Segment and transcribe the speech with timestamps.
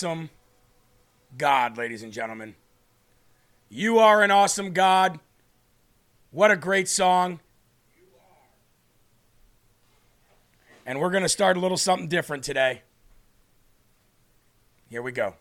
[0.00, 0.30] awesome
[1.36, 2.54] God, ladies and gentlemen.
[3.68, 5.20] You are an awesome God.
[6.30, 7.38] What a great song.
[10.86, 12.80] And we're going to start a little something different today.
[14.88, 15.34] Here we go.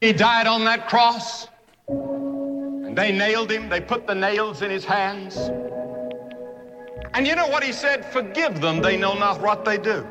[0.00, 1.48] He died on that cross,
[1.88, 3.68] and they nailed him.
[3.68, 5.36] They put the nails in his hands.
[7.12, 8.04] And you know what he said?
[8.04, 10.06] Forgive them, they know not what they do.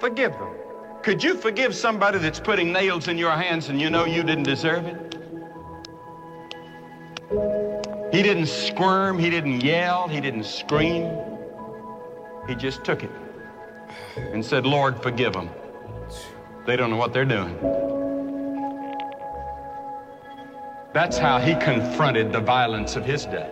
[0.00, 0.63] Forgive them.
[1.04, 4.44] Could you forgive somebody that's putting nails in your hands and you know you didn't
[4.44, 5.18] deserve it?
[8.10, 11.14] He didn't squirm, he didn't yell, he didn't scream.
[12.48, 13.10] He just took it
[14.16, 15.50] and said, Lord, forgive them.
[16.64, 17.54] They don't know what they're doing.
[20.94, 23.50] That's how he confronted the violence of his day.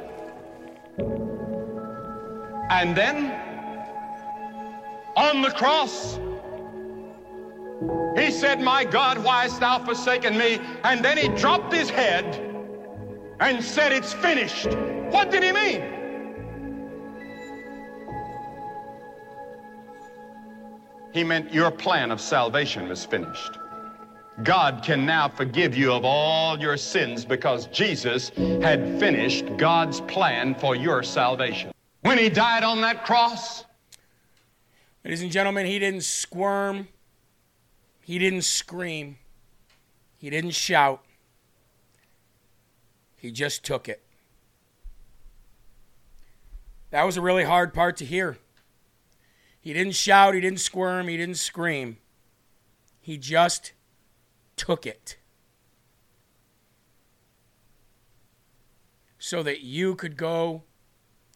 [2.70, 3.30] And then,
[5.18, 6.18] on the cross,
[8.32, 10.58] said, My God, why hast thou forsaken me?
[10.84, 12.24] And then he dropped his head
[13.40, 14.68] and said, It's finished.
[15.10, 15.82] What did he mean?
[21.12, 23.58] He meant your plan of salvation was finished.
[24.42, 28.30] God can now forgive you of all your sins because Jesus
[28.62, 31.70] had finished God's plan for your salvation.
[32.00, 33.66] When he died on that cross,
[35.04, 36.86] Ladies and gentlemen, he didn't squirm.
[38.12, 39.16] He didn't scream.
[40.18, 41.02] He didn't shout.
[43.16, 44.02] He just took it.
[46.90, 48.36] That was a really hard part to hear.
[49.62, 51.96] He didn't shout, he didn't squirm, he didn't scream.
[53.00, 53.72] He just
[54.56, 55.16] took it.
[59.18, 60.64] So that you could go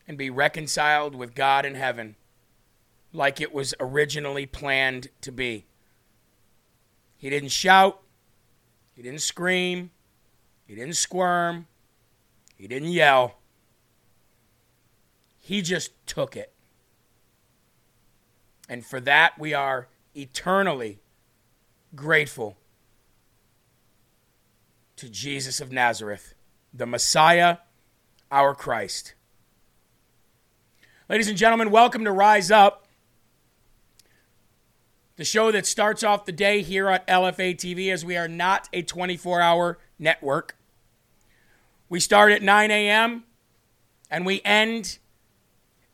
[0.06, 2.16] and be reconciled with God in heaven
[3.14, 5.64] like it was originally planned to be.
[7.18, 8.00] He didn't shout,
[8.94, 9.90] he didn't scream,
[10.66, 11.66] he didn't squirm,
[12.56, 13.38] he didn't yell.
[15.38, 16.52] He just took it.
[18.68, 20.98] And for that, we are eternally
[21.94, 22.56] grateful
[24.96, 26.34] to Jesus of Nazareth,
[26.72, 27.58] the Messiah,
[28.30, 29.14] our Christ.
[31.08, 32.85] Ladies and gentlemen, welcome to Rise Up,
[35.16, 38.68] the show that starts off the day here on LFA TV, as we are not
[38.72, 40.56] a 24 hour network.
[41.88, 43.24] We start at 9 a.m.
[44.10, 44.98] and we end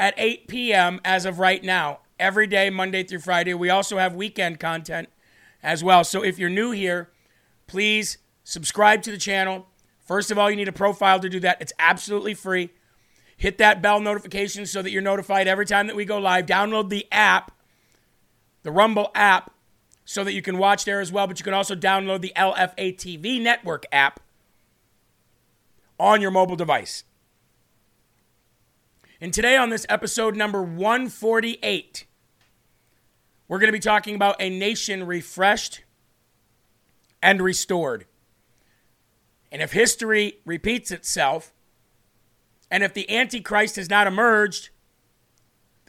[0.00, 1.00] at 8 p.m.
[1.04, 3.54] as of right now, every day, Monday through Friday.
[3.54, 5.08] We also have weekend content
[5.62, 6.02] as well.
[6.02, 7.10] So if you're new here,
[7.66, 9.66] please subscribe to the channel.
[10.04, 11.58] First of all, you need a profile to do that.
[11.60, 12.70] It's absolutely free.
[13.36, 16.46] Hit that bell notification so that you're notified every time that we go live.
[16.46, 17.52] Download the app,
[18.62, 19.52] the Rumble app,
[20.04, 21.26] so that you can watch there as well.
[21.26, 24.20] But you can also download the LFA TV network app
[25.98, 27.04] on your mobile device.
[29.20, 32.06] And today, on this episode number 148,
[33.46, 35.84] we're going to be talking about a nation refreshed
[37.22, 38.06] and restored.
[39.52, 41.52] And if history repeats itself,
[42.70, 44.70] and if the Antichrist has not emerged,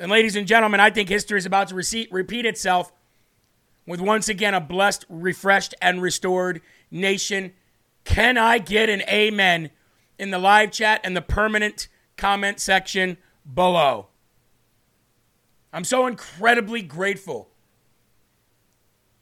[0.03, 1.75] then, ladies and gentlemen, I think history is about to
[2.11, 2.91] repeat itself
[3.87, 6.59] with once again a blessed, refreshed, and restored
[6.91, 7.53] nation.
[8.03, 9.69] Can I get an amen
[10.19, 13.15] in the live chat and the permanent comment section
[13.53, 14.07] below?
[15.71, 17.47] I'm so incredibly grateful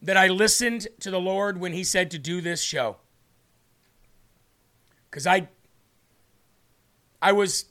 [0.02, 2.98] that I listened to the Lord when He said to do this show.
[5.12, 5.48] Because I,
[7.22, 7.66] I was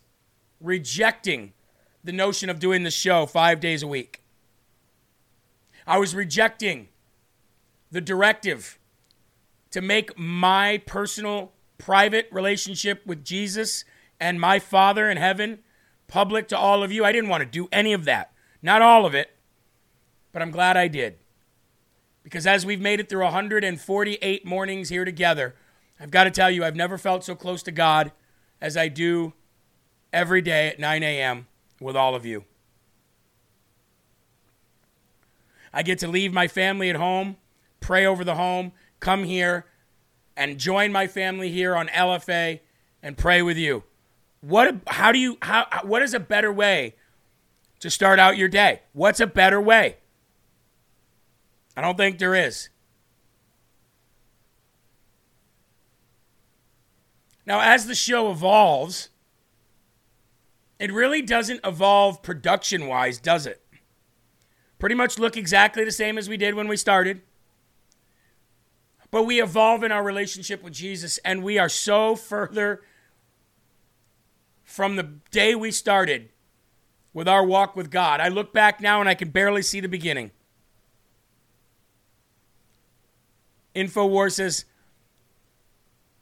[0.60, 1.54] rejecting
[2.02, 4.22] the notion of doing the show five days a week.
[5.86, 6.88] I was rejecting
[7.90, 8.78] the directive
[9.70, 13.84] to make my personal private relationship with Jesus
[14.18, 15.60] and my Father in heaven
[16.06, 17.04] public to all of you.
[17.04, 18.32] I didn't want to do any of that.
[18.62, 19.30] Not all of it,
[20.32, 21.18] but I'm glad I did.
[22.22, 25.54] Because as we've made it through 148 mornings here together,
[25.98, 28.12] I've got to tell you, I've never felt so close to God
[28.60, 29.32] as I do
[30.12, 31.46] every day at 9 a.m.
[31.80, 32.44] with all of you.
[35.72, 37.36] I get to leave my family at home,
[37.80, 39.66] pray over the home, come here,
[40.36, 42.60] and join my family here on LFA
[43.02, 43.84] and pray with you.
[44.40, 44.76] What?
[44.86, 45.38] How do you?
[45.42, 45.66] How?
[45.82, 46.94] What is a better way
[47.80, 48.82] to start out your day?
[48.92, 49.96] What's a better way?
[51.76, 52.68] I don't think there is.
[57.46, 59.08] Now, as the show evolves,
[60.80, 63.62] it really doesn't evolve production wise, does it?
[64.78, 67.20] Pretty much look exactly the same as we did when we started.
[69.10, 72.80] But we evolve in our relationship with Jesus, and we are so further
[74.64, 76.30] from the day we started
[77.12, 78.20] with our walk with God.
[78.20, 80.30] I look back now and I can barely see the beginning.
[83.74, 84.64] InfoWars says,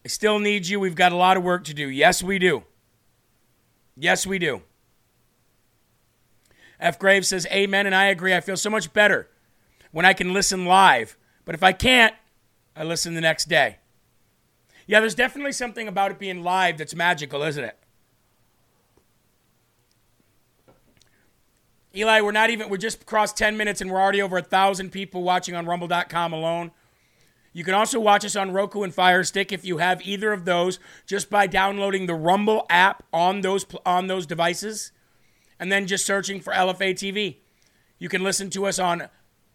[0.05, 0.81] I still need you.
[0.81, 1.89] We've got a lot of work to do.
[1.89, 2.65] Yes, we do.
[3.99, 4.63] Yes, we do.
[6.81, 6.99] F.
[6.99, 8.35] Graves says, Amen, and I agree.
[8.35, 9.29] I feel so much better
[9.91, 11.17] when I can listen live.
[11.45, 12.15] But if I can't,
[12.77, 13.79] I listen the next day.
[14.87, 17.77] Yeah, there's definitely something about it being live that's magical, isn't it?
[21.95, 24.91] Eli, we're not even, we're just crossed 10 minutes and we're already over a 1,000
[24.91, 26.71] people watching on rumble.com alone.
[27.59, 30.45] You can also watch us on Roku and Fire Stick if you have either of
[30.45, 34.93] those just by downloading the Rumble app on those on those devices
[35.59, 37.39] and then just searching for LFA TV.
[37.99, 39.09] You can listen to us on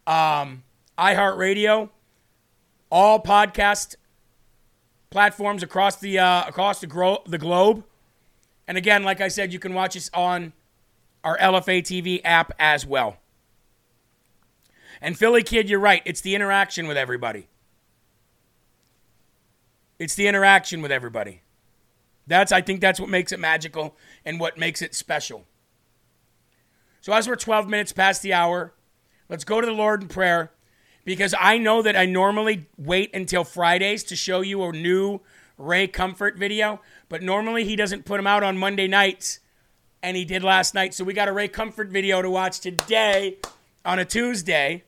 [0.05, 0.63] um,
[0.97, 1.91] iHeartRadio,
[2.91, 3.95] all podcast
[5.09, 7.85] platforms across the uh, across the, gro- the globe.
[8.67, 10.51] And again, like I said, you can watch us on
[11.23, 13.15] our LFA TV app as well.
[14.99, 16.01] And Philly Kid, you're right.
[16.03, 17.47] It's the interaction with everybody.
[20.03, 21.43] It's the interaction with everybody.
[22.27, 23.95] That's I think that's what makes it magical
[24.25, 25.45] and what makes it special.
[26.99, 28.73] So as we're 12 minutes past the hour,
[29.29, 30.51] let's go to the Lord in prayer
[31.05, 35.21] because I know that I normally wait until Fridays to show you a new
[35.57, 39.39] Ray Comfort video, but normally he doesn't put them out on Monday nights
[40.01, 40.93] and he did last night.
[40.93, 43.37] So we got a Ray Comfort video to watch today
[43.85, 44.83] on a Tuesday.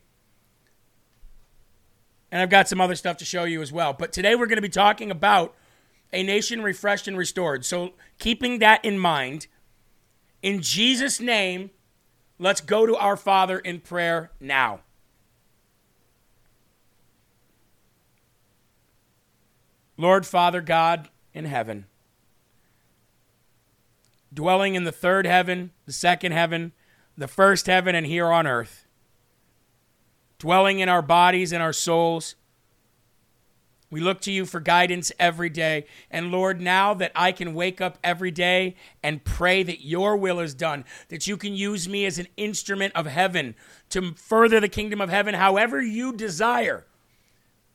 [2.35, 3.93] And I've got some other stuff to show you as well.
[3.93, 5.55] But today we're going to be talking about
[6.11, 7.63] a nation refreshed and restored.
[7.63, 9.47] So keeping that in mind,
[10.41, 11.69] in Jesus' name,
[12.37, 14.81] let's go to our Father in prayer now.
[19.95, 21.85] Lord Father God in heaven
[24.33, 26.73] dwelling in the third heaven, the second heaven,
[27.17, 28.84] the first heaven, and here on earth,
[30.45, 32.35] dwelling in our bodies and our souls.
[33.89, 35.87] We look to you for guidance every day.
[36.11, 40.39] And Lord, now that I can wake up every day and pray that your will
[40.39, 43.55] is done, that you can use me as an instrument of heaven
[43.89, 46.85] to further the kingdom of heaven however you desire,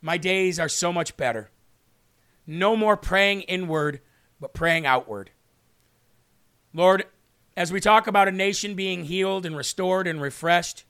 [0.01, 1.51] my days are so much better.
[2.47, 4.01] No more praying inward,
[4.41, 5.33] but praying outward.
[6.73, 7.07] Lord,
[7.57, 10.85] as we talk about a nation being healed and restored and refreshed,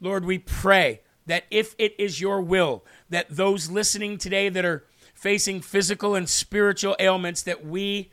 [0.00, 4.84] Lord, we pray that if it is your will that those listening today that are
[5.14, 8.10] facing physical and spiritual ailments, that we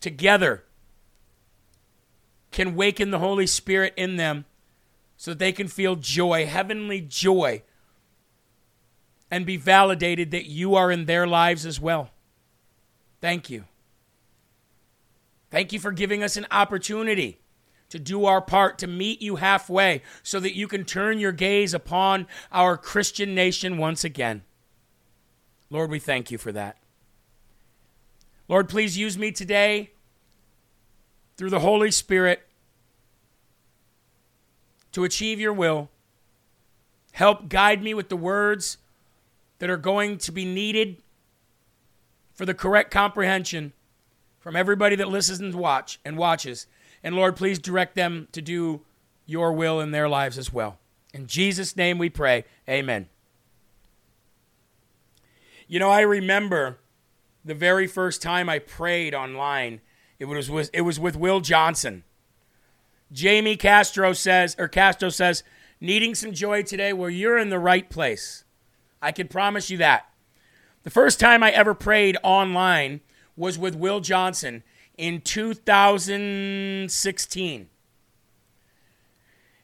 [0.00, 0.64] together
[2.50, 4.44] can waken the Holy Spirit in them
[5.16, 7.62] so that they can feel joy, heavenly joy,
[9.30, 12.10] and be validated that you are in their lives as well.
[13.20, 13.64] Thank you.
[15.50, 17.40] Thank you for giving us an opportunity
[17.90, 21.72] to do our part to meet you halfway so that you can turn your gaze
[21.72, 24.42] upon our Christian nation once again.
[25.70, 26.76] Lord, we thank you for that.
[28.48, 29.90] Lord, please use me today
[31.36, 32.42] through the Holy Spirit
[34.92, 35.90] to achieve your will.
[37.12, 38.78] Help guide me with the words
[39.58, 40.96] that are going to be needed
[42.32, 43.72] for the correct comprehension
[44.38, 46.66] from everybody that listens and watch and watches.
[47.02, 48.82] And Lord, please direct them to do
[49.26, 50.78] your will in their lives as well.
[51.14, 52.44] In Jesus' name we pray.
[52.68, 53.08] Amen.
[55.66, 56.78] You know, I remember
[57.44, 59.80] the very first time I prayed online.
[60.18, 62.04] It was with, it was with Will Johnson.
[63.12, 65.42] Jamie Castro says, or Castro says,
[65.80, 66.92] needing some joy today.
[66.92, 68.44] Well, you're in the right place.
[69.00, 70.08] I can promise you that.
[70.82, 73.00] The first time I ever prayed online
[73.36, 74.62] was with Will Johnson
[74.98, 77.68] in 2016.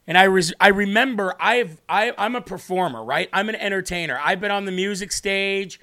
[0.06, 3.28] And I, res- I remember I've, I, I'm a performer, right?
[3.32, 4.16] I'm an entertainer.
[4.22, 5.80] I've been on the music stage.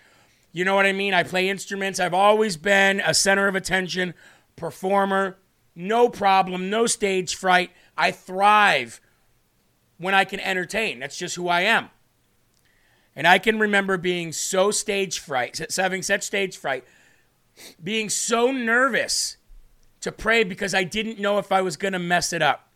[0.53, 1.13] You know what I mean?
[1.13, 1.99] I play instruments.
[1.99, 4.13] I've always been a center of attention,
[4.55, 5.37] performer.
[5.75, 7.71] No problem, no stage fright.
[7.97, 9.01] I thrive
[9.97, 10.99] when I can entertain.
[10.99, 11.89] That's just who I am.
[13.15, 16.85] And I can remember being so stage fright, having such stage fright,
[17.83, 19.37] being so nervous
[20.01, 22.67] to pray because I didn't know if I was going to mess it up.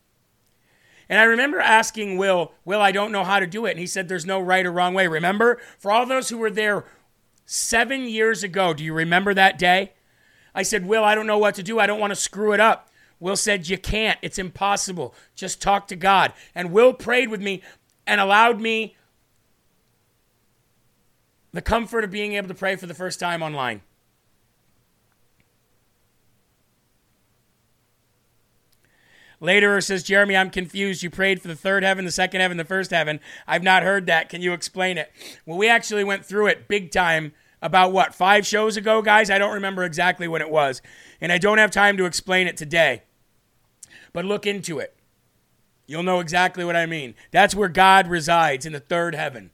[1.10, 3.72] And I remember asking Will, Will, I don't know how to do it.
[3.72, 5.08] And he said, There's no right or wrong way.
[5.08, 5.60] Remember?
[5.78, 6.86] For all those who were there
[7.46, 9.94] seven years ago, do you remember that day?
[10.54, 11.80] I said, Will, I don't know what to do.
[11.80, 12.90] I don't want to screw it up.
[13.20, 14.18] Will said, You can't.
[14.22, 15.14] It's impossible.
[15.36, 16.34] Just talk to God.
[16.56, 17.62] And Will prayed with me
[18.08, 18.96] and allowed me
[21.54, 23.82] the comfort of being able to pray for the first time online.
[29.40, 31.04] Later says, Jeremy, I'm confused.
[31.04, 33.20] You prayed for the third heaven, the second heaven, the first heaven.
[33.48, 34.30] I've not heard that.
[34.30, 35.12] Can you explain it?
[35.46, 39.30] Well, we actually went through it big time about what, five shows ago, guys?
[39.30, 40.82] I don't remember exactly when it was.
[41.20, 43.04] And I don't have time to explain it today.
[44.14, 44.96] But look into it.
[45.88, 47.16] You'll know exactly what I mean.
[47.32, 49.52] That's where God resides in the third heaven.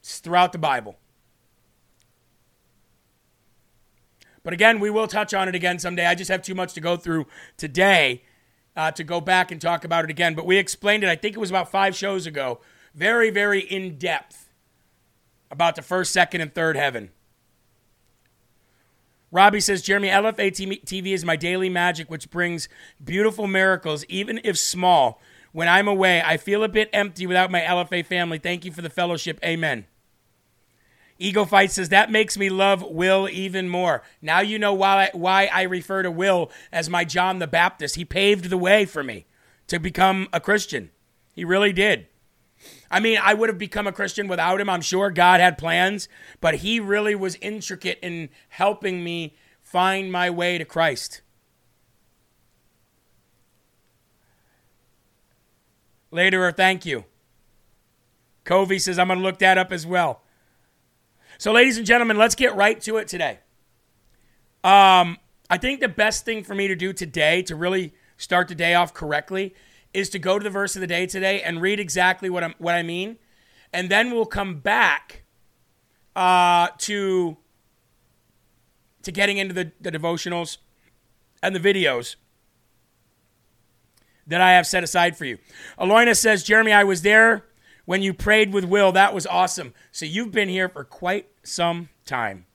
[0.00, 0.98] It's throughout the Bible.
[4.42, 6.06] But again, we will touch on it again someday.
[6.06, 8.22] I just have too much to go through today
[8.80, 10.34] uh, to go back and talk about it again.
[10.34, 12.60] But we explained it, I think it was about five shows ago,
[12.94, 14.48] very, very in depth
[15.50, 17.10] about the first, second, and third heaven.
[19.30, 20.50] Robbie says, Jeremy, LFA
[20.82, 22.70] TV is my daily magic, which brings
[23.04, 25.20] beautiful miracles, even if small.
[25.52, 28.38] When I'm away, I feel a bit empty without my LFA family.
[28.38, 29.38] Thank you for the fellowship.
[29.44, 29.84] Amen.
[31.20, 34.02] Ego Fight says that makes me love Will even more.
[34.22, 37.96] Now you know why I, why I refer to Will as my John the Baptist.
[37.96, 39.26] He paved the way for me
[39.66, 40.90] to become a Christian.
[41.34, 42.06] He really did.
[42.90, 44.70] I mean, I would have become a Christian without him.
[44.70, 46.08] I'm sure God had plans,
[46.40, 51.20] but he really was intricate in helping me find my way to Christ.
[56.10, 57.04] Later, thank you.
[58.44, 60.22] Covey says, I'm going to look that up as well.
[61.40, 63.38] So, ladies and gentlemen, let's get right to it today.
[64.62, 65.16] Um,
[65.48, 68.74] I think the best thing for me to do today to really start the day
[68.74, 69.54] off correctly
[69.94, 72.54] is to go to the verse of the day today and read exactly what I'm
[72.58, 73.16] what I mean,
[73.72, 75.22] and then we'll come back
[76.14, 77.38] uh, to
[79.04, 80.58] to getting into the, the devotionals
[81.42, 82.16] and the videos
[84.26, 85.38] that I have set aside for you.
[85.78, 87.46] Aloyna says, Jeremy, I was there
[87.86, 88.92] when you prayed with Will.
[88.92, 89.72] That was awesome.
[89.90, 92.46] So you've been here for quite some time.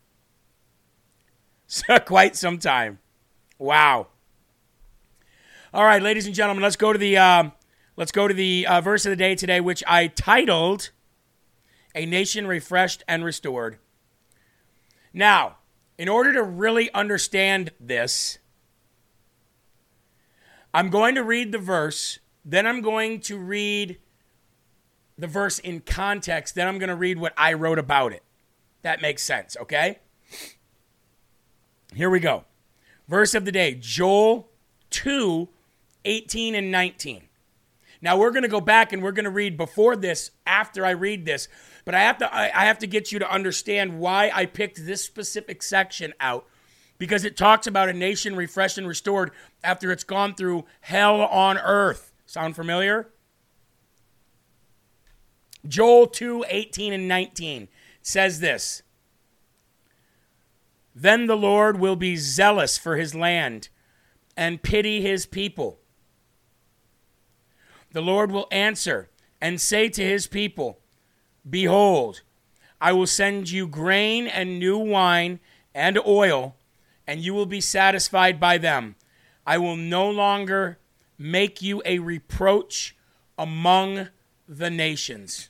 [2.05, 2.99] quite some time.
[3.57, 4.07] Wow.
[5.73, 7.49] All right, ladies and gentlemen, let's go to the uh,
[7.97, 10.91] let's go to the uh, verse of the day today, which I titled
[11.93, 13.77] "A Nation Refreshed and Restored."
[15.13, 15.57] Now,
[15.97, 18.37] in order to really understand this,
[20.73, 23.97] I'm going to read the verse, then I'm going to read
[25.17, 28.23] the verse in context, then I'm going to read what I wrote about it.
[28.85, 29.97] That makes sense, okay?
[31.95, 32.43] Here we go.
[33.07, 34.47] Verse of the day Joel
[34.91, 35.49] 2
[36.05, 37.23] 18 and 19.
[38.03, 40.91] Now we're going to go back and we're going to read before this, after I
[40.91, 41.47] read this,
[41.83, 45.03] but I have to I have to get you to understand why I picked this
[45.03, 46.45] specific section out
[46.99, 49.31] because it talks about a nation refreshed and restored
[49.63, 52.11] after it's gone through hell on earth.
[52.27, 53.09] Sound familiar?
[55.67, 57.67] Joel 2 18 and 19
[58.05, 58.83] says this
[60.93, 63.69] Then the Lord will be zealous for his land,
[64.37, 65.79] and pity his people.
[67.91, 69.09] The Lord will answer
[69.41, 70.79] and say to his people,
[71.49, 72.21] Behold,
[72.79, 75.39] I will send you grain and new wine
[75.73, 76.55] and oil,
[77.07, 78.95] and you will be satisfied by them.
[79.47, 80.77] I will no longer
[81.17, 82.95] make you a reproach
[83.37, 84.09] among
[84.47, 85.49] the nations.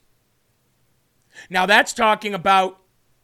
[1.49, 2.79] Now, that's talking about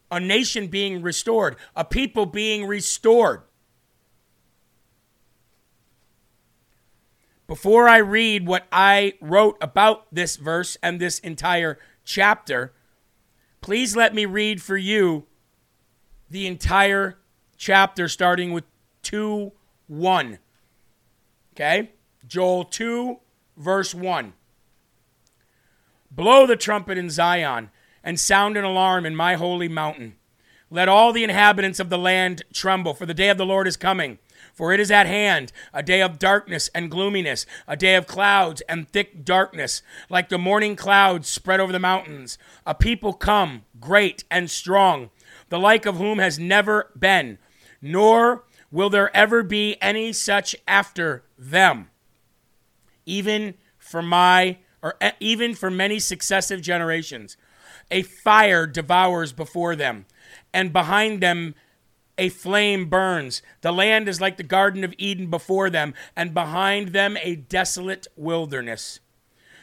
[0.09, 3.43] a nation being restored, a people being restored.
[7.47, 12.73] Before I read what I wrote about this verse and this entire chapter,
[13.59, 15.25] please let me read for you
[16.29, 17.19] the entire
[17.57, 18.63] chapter starting with
[19.03, 19.51] 2
[19.87, 20.39] 1.
[21.53, 21.91] Okay?
[22.25, 23.19] Joel 2,
[23.57, 24.33] verse 1.
[26.09, 27.69] Blow the trumpet in Zion
[28.03, 30.15] and sound an alarm in my holy mountain.
[30.69, 33.75] Let all the inhabitants of the land tremble, for the day of the Lord is
[33.75, 34.19] coming.
[34.53, 38.61] For it is at hand, a day of darkness and gloominess, a day of clouds
[38.69, 42.37] and thick darkness, like the morning clouds spread over the mountains.
[42.65, 45.09] A people come, great and strong,
[45.49, 47.37] the like of whom has never been,
[47.81, 51.89] nor will there ever be any such after them.
[53.05, 57.35] Even for my, or eh, even for many successive generations.
[57.91, 60.05] A fire devours before them,
[60.53, 61.55] and behind them
[62.17, 63.41] a flame burns.
[63.61, 68.07] The land is like the Garden of Eden before them, and behind them a desolate
[68.15, 68.99] wilderness.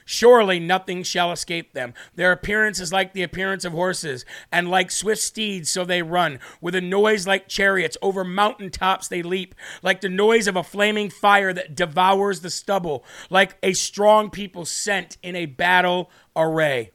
[0.04, 1.92] Surely nothing shall escape them.
[2.14, 6.38] Their appearance is like the appearance of horses, and like swift steeds, so they run.
[6.62, 10.62] With a noise like chariots, over mountain tops they leap, like the noise of a
[10.62, 16.90] flaming fire that devours the stubble, like a strong people sent in a battle array.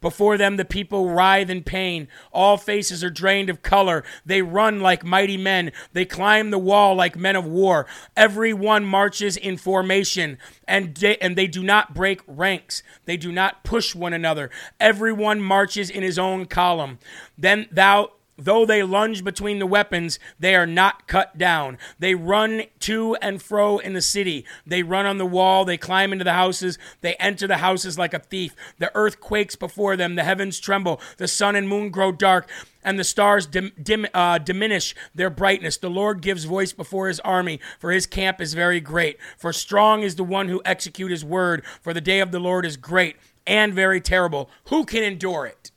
[0.00, 2.08] Before them, the people writhe in pain.
[2.32, 4.04] All faces are drained of color.
[4.24, 5.72] They run like mighty men.
[5.92, 7.86] They climb the wall like men of war.
[8.16, 12.82] Every one marches in formation, and they, and they do not break ranks.
[13.04, 14.50] They do not push one another.
[14.80, 16.98] Everyone marches in his own column.
[17.38, 21.78] Then thou Though they lunge between the weapons, they are not cut down.
[21.98, 24.44] They run to and fro in the city.
[24.66, 25.64] They run on the wall.
[25.64, 26.78] They climb into the houses.
[27.00, 28.54] They enter the houses like a thief.
[28.78, 30.16] The earth quakes before them.
[30.16, 31.00] The heavens tremble.
[31.16, 32.50] The sun and moon grow dark,
[32.84, 35.78] and the stars dim, dim, uh, diminish their brightness.
[35.78, 39.16] The Lord gives voice before his army, for his camp is very great.
[39.38, 41.64] For strong is the one who execute his word.
[41.80, 44.50] For the day of the Lord is great and very terrible.
[44.66, 45.70] Who can endure it?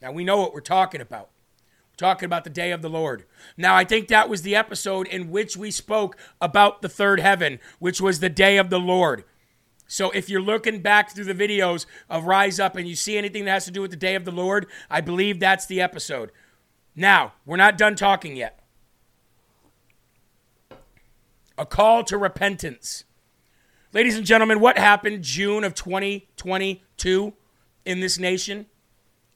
[0.00, 1.28] Now we know what we're talking about
[2.00, 3.24] talking about the day of the Lord.
[3.56, 7.60] Now, I think that was the episode in which we spoke about the third heaven,
[7.78, 9.24] which was the day of the Lord.
[9.86, 13.44] So if you're looking back through the videos of Rise Up and you see anything
[13.44, 16.32] that has to do with the day of the Lord, I believe that's the episode.
[16.96, 18.60] Now, we're not done talking yet.
[21.58, 23.04] A call to repentance.
[23.92, 27.34] Ladies and gentlemen, what happened June of 2022
[27.84, 28.66] in this nation?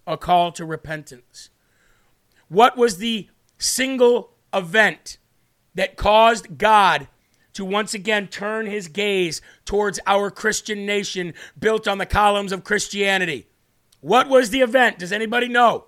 [0.07, 1.51] A call to repentance.
[2.55, 5.19] What was the single event
[5.75, 7.09] that caused God
[7.55, 12.63] to once again turn his gaze towards our Christian nation built on the columns of
[12.63, 13.49] Christianity?
[14.01, 15.01] What was the event?
[15.01, 15.87] Does anybody know?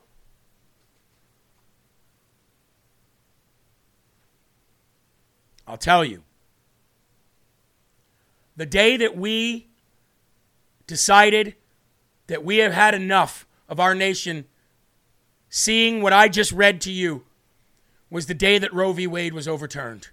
[5.69, 6.25] I'll tell you.
[8.57, 9.69] The day that we
[10.89, 11.55] decided
[12.27, 14.47] that we have had enough of our nation
[15.57, 17.25] seeing what I just read to you
[18.11, 19.07] was the day that Roe v.
[19.07, 20.09] Wade was overturned.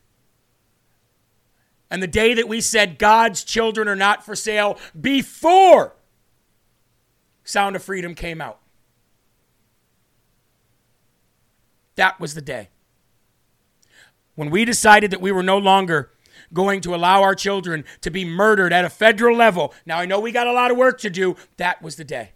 [1.92, 5.96] And the day that we said God's children are not for sale before
[7.44, 8.60] Sound of Freedom came out.
[11.96, 12.70] That was the day.
[14.36, 16.12] When we decided that we were no longer
[16.54, 19.74] going to allow our children to be murdered at a federal level.
[19.86, 21.36] Now, I know we got a lot of work to do.
[21.58, 22.32] That was the day.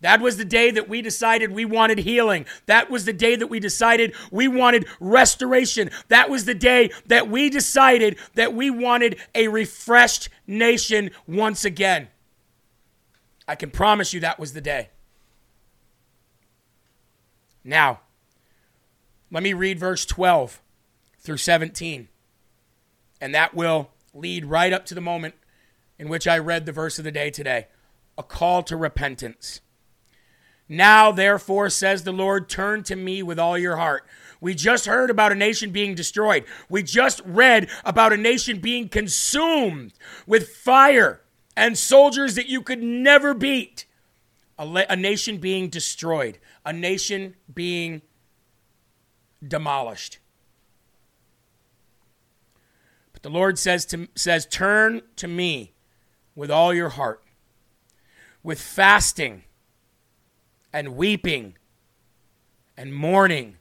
[0.00, 2.46] That was the day that we decided we wanted healing.
[2.66, 5.90] That was the day that we decided we wanted restoration.
[6.08, 12.08] That was the day that we decided that we wanted a refreshed nation once again.
[13.46, 14.88] I can promise you that was the day.
[17.62, 18.00] Now,
[19.30, 20.62] let me read verse 12
[21.18, 22.08] through 17.
[23.20, 25.34] And that will lead right up to the moment
[25.98, 27.66] in which I read the verse of the day today
[28.16, 29.60] a call to repentance.
[30.72, 34.06] Now, therefore, says the Lord, turn to me with all your heart.
[34.40, 36.44] We just heard about a nation being destroyed.
[36.68, 39.94] We just read about a nation being consumed
[40.28, 41.22] with fire
[41.56, 43.84] and soldiers that you could never beat.
[44.56, 48.02] A, la- a nation being destroyed, a nation being
[49.46, 50.18] demolished.
[53.12, 55.72] But the Lord says to says turn to me
[56.36, 57.24] with all your heart
[58.42, 59.44] with fasting
[60.72, 61.56] and weeping
[62.76, 63.56] and mourning.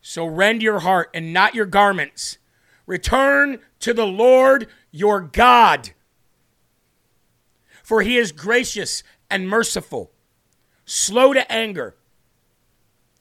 [0.00, 2.38] So rend your heart and not your garments.
[2.86, 5.90] Return to the Lord your God.
[7.82, 10.10] For he is gracious and merciful,
[10.84, 11.94] slow to anger,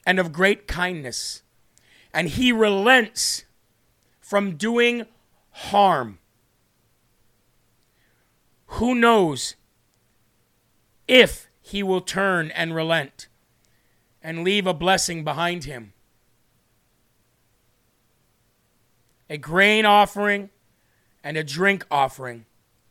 [0.05, 1.43] and of great kindness.
[2.13, 3.45] And he relents
[4.19, 5.05] from doing
[5.51, 6.19] harm.
[8.65, 9.55] Who knows
[11.11, 13.27] if he will turn and relent
[14.23, 15.91] and leave a blessing behind him?
[19.29, 20.49] A grain offering
[21.21, 22.45] and a drink offering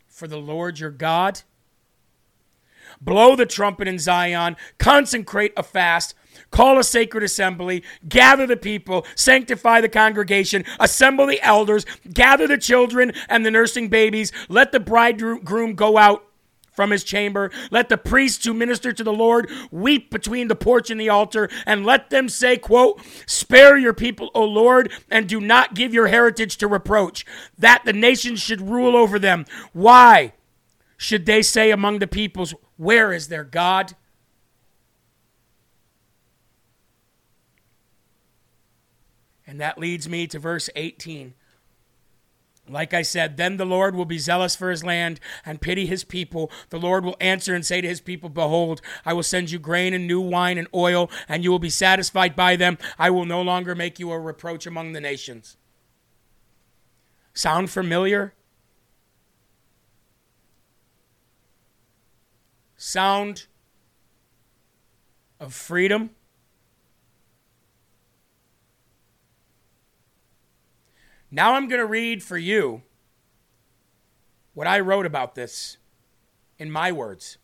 [0.07, 1.41] for the Lord your God.
[3.01, 6.15] Blow the trumpet in Zion, consecrate a fast,
[6.51, 12.59] call a sacred assembly, gather the people, sanctify the congregation, assemble the elders, gather the
[12.59, 16.30] children and the nursing babies, let the bridegroom go out
[16.71, 17.51] from his chamber.
[17.71, 21.49] Let the priests who minister to the Lord weep between the porch and the altar,
[21.67, 26.07] and let them say, quote, Spare your people, O Lord, and do not give your
[26.09, 27.25] heritage to reproach,
[27.59, 29.45] that the nations should rule over them.
[29.73, 30.33] Why
[30.97, 33.95] should they say among the peoples, Where is their God?
[39.47, 41.35] And that leads me to verse 18.
[42.71, 46.05] Like I said, then the Lord will be zealous for his land and pity his
[46.05, 46.51] people.
[46.69, 49.93] The Lord will answer and say to his people, Behold, I will send you grain
[49.93, 52.79] and new wine and oil, and you will be satisfied by them.
[52.99, 55.57] I will no longer make you a reproach among the nations.
[57.35, 58.35] Sound familiar?
[62.77, 63.47] Sound
[65.39, 66.11] of freedom?
[71.31, 72.83] Now I'm going to read for you
[74.55, 75.77] what I wrote about this
[76.59, 77.39] in my words.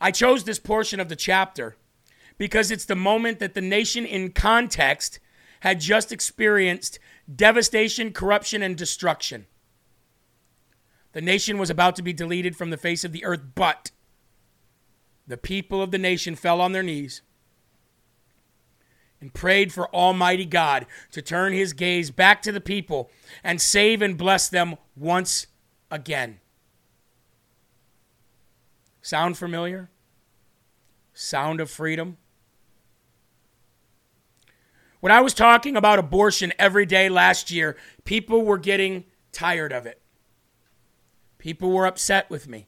[0.00, 1.76] I chose this portion of the chapter
[2.36, 5.18] because it's the moment that the nation in context
[5.60, 6.98] had just experienced
[7.34, 9.46] devastation, corruption, and destruction.
[11.12, 13.90] The nation was about to be deleted from the face of the earth, but
[15.26, 17.22] the people of the nation fell on their knees
[19.20, 23.10] and prayed for Almighty God to turn his gaze back to the people
[23.42, 25.46] and save and bless them once
[25.90, 26.40] again.
[29.02, 29.90] Sound familiar?
[31.14, 32.16] Sound of freedom?
[35.00, 39.86] When I was talking about abortion every day last year, people were getting tired of
[39.86, 40.00] it.
[41.38, 42.66] People were upset with me.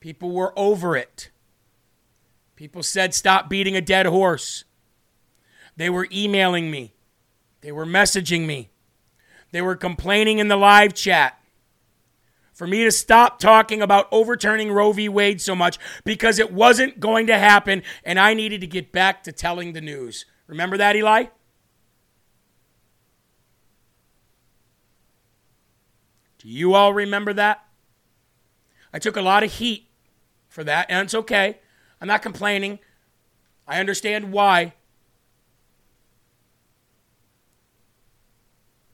[0.00, 1.30] People were over it.
[2.56, 4.64] People said, stop beating a dead horse.
[5.80, 6.92] They were emailing me,
[7.62, 8.68] they were messaging me,
[9.50, 11.40] they were complaining in the live chat
[12.52, 15.08] for me to stop talking about overturning Roe v.
[15.08, 19.24] Wade so much because it wasn't going to happen and I needed to get back
[19.24, 20.26] to telling the news.
[20.46, 21.24] Remember that, Eli?
[26.40, 27.64] Do you all remember that?
[28.92, 29.88] I took a lot of heat
[30.46, 31.58] for that, and it's okay.
[32.02, 32.80] I'm not complaining.
[33.66, 34.74] I understand why.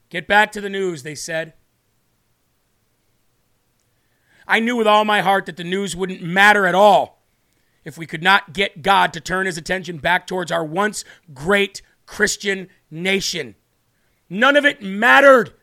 [0.09, 1.53] Get back to the news, they said.
[4.47, 7.21] I knew with all my heart that the news wouldn't matter at all
[7.83, 11.81] if we could not get God to turn his attention back towards our once great
[12.05, 13.55] Christian nation.
[14.29, 15.53] None of it mattered.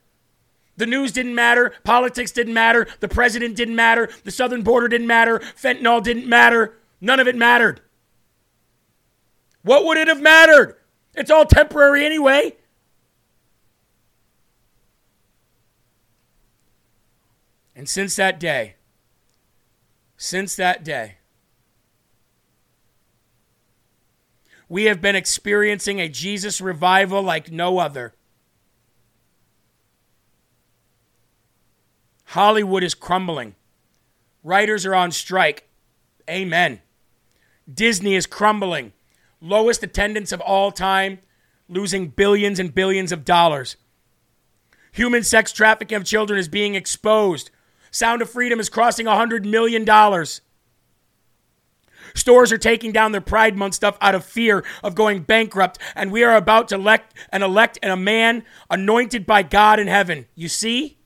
[0.76, 1.72] The news didn't matter.
[1.84, 2.86] Politics didn't matter.
[3.00, 4.10] The president didn't matter.
[4.24, 5.38] The southern border didn't matter.
[5.38, 6.78] Fentanyl didn't matter.
[7.00, 7.80] None of it mattered.
[9.62, 10.76] What would it have mattered?
[11.14, 12.56] It's all temporary anyway.
[17.76, 18.76] And since that day,
[20.16, 21.16] since that day,
[24.68, 28.14] we have been experiencing a Jesus revival like no other.
[32.26, 33.54] Hollywood is crumbling.
[34.42, 35.68] Writers are on strike.
[36.28, 36.80] Amen.
[37.72, 38.92] Disney is crumbling.
[39.40, 41.18] Lowest attendance of all time,
[41.68, 43.76] losing billions and billions of dollars.
[44.92, 47.50] Human sex trafficking of children is being exposed.
[47.94, 49.86] Sound of Freedom is crossing $100 million.
[52.12, 56.10] Stores are taking down their Pride Month stuff out of fear of going bankrupt, and
[56.10, 60.26] we are about to elect and elect and a man anointed by God in heaven.
[60.34, 60.98] You see?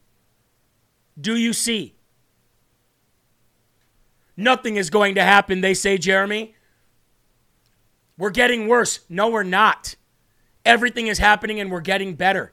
[1.20, 1.94] Do you see?
[4.34, 6.54] Nothing is going to happen, they say, Jeremy.
[8.16, 9.00] We're getting worse.
[9.10, 9.94] No, we're not.
[10.68, 12.52] everything is happening and we're getting better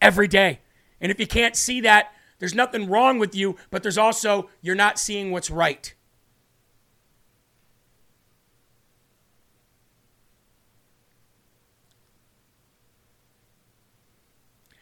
[0.00, 0.60] every day.
[1.00, 4.74] And if you can't see that, there's nothing wrong with you, but there's also, you're
[4.74, 5.94] not seeing what's right.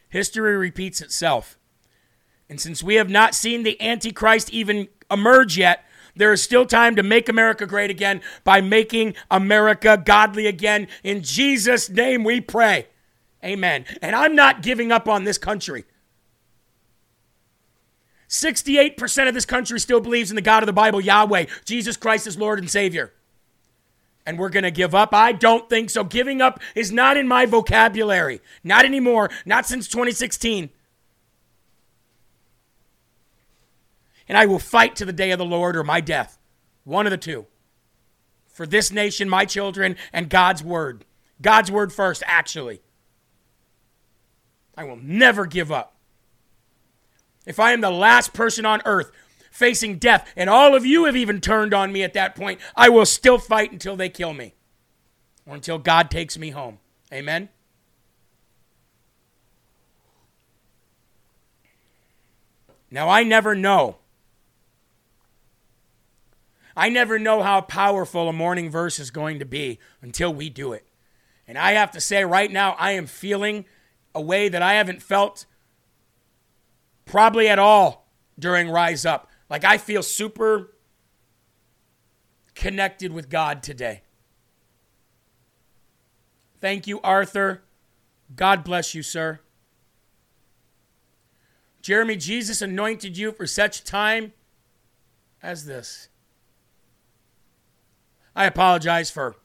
[0.09, 1.59] History repeats itself.
[2.49, 5.85] And since we have not seen the Antichrist even emerge yet,
[6.17, 10.89] there is still time to make America great again by making America godly again.
[11.05, 12.87] In Jesus' name we pray.
[13.45, 13.85] Amen.
[14.01, 15.85] And I'm not giving up on this country.
[18.31, 22.29] 68% of this country still believes in the God of the Bible, Yahweh, Jesus Christ
[22.29, 23.13] is Lord and Savior.
[24.25, 25.13] And we're going to give up?
[25.13, 26.05] I don't think so.
[26.05, 28.41] Giving up is not in my vocabulary.
[28.63, 29.31] Not anymore.
[29.45, 30.71] Not since 2016.
[34.29, 36.39] And I will fight to the day of the Lord or my death.
[36.85, 37.47] One of the two.
[38.47, 41.05] For this nation, my children, and God's word.
[41.43, 42.83] God's word first, actually.
[44.77, 45.97] I will never give up.
[47.47, 49.11] If I am the last person on earth
[49.51, 52.89] facing death, and all of you have even turned on me at that point, I
[52.89, 54.55] will still fight until they kill me
[55.47, 56.79] or until God takes me home.
[57.13, 57.49] Amen?
[62.91, 63.97] Now, I never know.
[66.77, 70.73] I never know how powerful a morning verse is going to be until we do
[70.73, 70.87] it.
[71.47, 73.65] And I have to say, right now, I am feeling
[74.15, 75.47] a way that I haven't felt
[77.11, 78.07] probably at all
[78.39, 79.29] during Rise Up.
[79.51, 80.75] Like I feel super
[82.55, 84.03] connected with God today.
[86.61, 87.63] Thank you, Arthur.
[88.37, 89.41] God bless you, sir.
[91.83, 94.33] Jeremy, Jesus anointed you for such time
[95.43, 96.09] as this.
[98.37, 99.37] I apologize for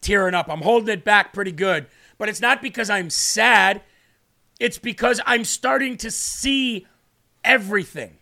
[0.00, 0.48] tearing up.
[0.48, 3.82] I'm holding it back pretty good, but it's not because I'm sad.
[4.58, 6.86] It's because I'm starting to see
[7.44, 8.18] everything.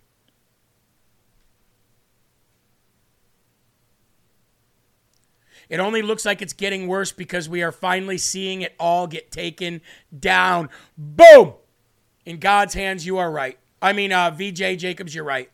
[5.69, 9.33] It only looks like it's getting worse because we are finally seeing it all get
[9.33, 9.81] taken
[10.17, 10.69] down.
[10.97, 11.55] Boom!
[12.25, 13.59] In God's hands, you are right.
[13.83, 15.51] I mean, uh, VJ Jacobs, you're right.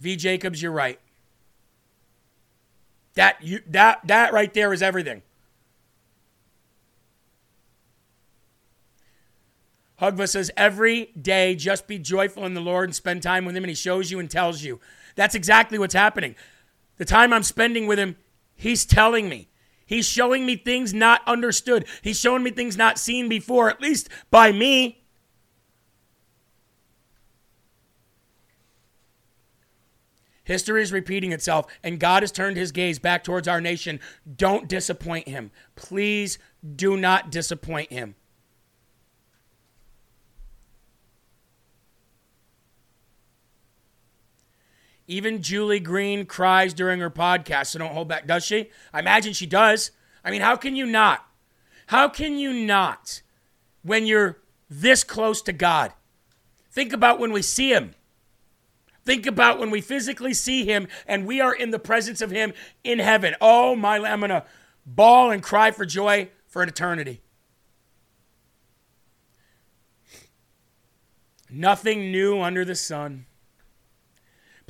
[0.00, 0.98] V Jacobs, you're right.
[3.14, 5.22] That you that that right there is everything.
[10.02, 13.62] Hugva says, every day just be joyful in the Lord and spend time with Him,
[13.62, 14.80] and He shows you and tells you.
[15.14, 16.34] That's exactly what's happening.
[16.96, 18.16] The time I'm spending with Him,
[18.56, 19.48] He's telling me.
[19.86, 21.86] He's showing me things not understood.
[22.02, 25.04] He's showing me things not seen before, at least by me.
[30.44, 34.00] History is repeating itself, and God has turned his gaze back towards our nation.
[34.34, 35.52] Don't disappoint him.
[35.76, 36.38] Please
[36.74, 38.16] do not disappoint him.
[45.12, 48.26] Even Julie Green cries during her podcast, so don't hold back.
[48.26, 48.70] Does she?
[48.94, 49.90] I imagine she does.
[50.24, 51.26] I mean, how can you not?
[51.88, 53.20] How can you not
[53.82, 54.38] when you're
[54.70, 55.92] this close to God?
[56.70, 57.94] Think about when we see Him.
[59.04, 62.54] Think about when we physically see Him and we are in the presence of Him
[62.82, 63.34] in heaven.
[63.38, 64.46] Oh, my, I'm going to
[64.86, 67.20] bawl and cry for joy for an eternity.
[71.50, 73.26] Nothing new under the sun.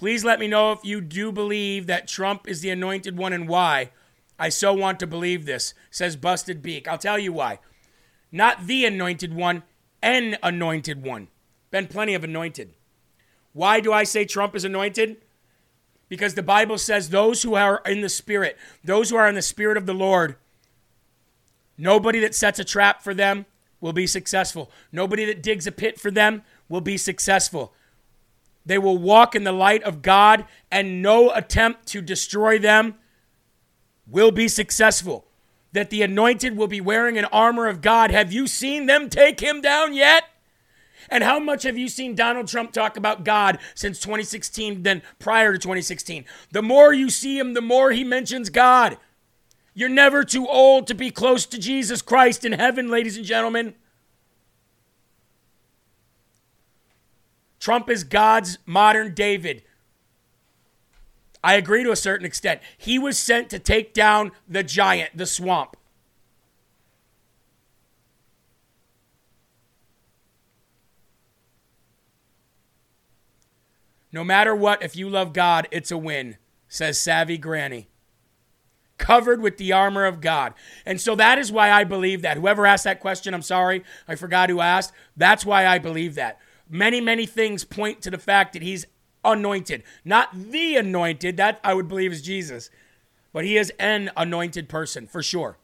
[0.02, 3.48] Please let me know if you do believe that Trump is the anointed one and
[3.48, 3.90] why.
[4.36, 6.88] I so want to believe this, says Busted Beak.
[6.88, 7.60] I'll tell you why.
[8.32, 9.62] Not the anointed one,
[10.02, 11.28] an anointed one.
[11.70, 12.74] Been plenty of anointed.
[13.52, 15.18] Why do I say Trump is anointed?
[16.08, 19.40] Because the Bible says those who are in the Spirit, those who are in the
[19.40, 20.34] Spirit of the Lord,
[21.78, 23.46] nobody that sets a trap for them
[23.80, 24.68] will be successful.
[24.90, 27.72] Nobody that digs a pit for them will be successful.
[28.64, 32.94] They will walk in the light of God, and no attempt to destroy them
[34.06, 35.26] will be successful.
[35.72, 38.10] That the anointed will be wearing an armor of God.
[38.10, 40.24] Have you seen them take him down yet?
[41.08, 45.52] And how much have you seen Donald Trump talk about God since 2016 than prior
[45.52, 46.24] to 2016?
[46.52, 48.98] The more you see him, the more he mentions God.
[49.74, 53.74] You're never too old to be close to Jesus Christ in heaven, ladies and gentlemen.
[57.62, 59.62] Trump is God's modern David.
[61.44, 62.60] I agree to a certain extent.
[62.76, 65.76] He was sent to take down the giant, the swamp.
[74.10, 77.86] No matter what, if you love God, it's a win, says Savvy Granny.
[78.98, 80.54] covered with the armor of God.
[80.84, 82.38] And so that is why I believe that.
[82.38, 84.92] Whoever asked that question, I'm sorry, I forgot who asked.
[85.16, 86.40] That's why I believe that.
[86.74, 88.86] Many, many things point to the fact that he's
[89.22, 89.82] anointed.
[90.06, 92.70] Not the anointed, that I would believe is Jesus,
[93.30, 95.58] but he is an anointed person for sure.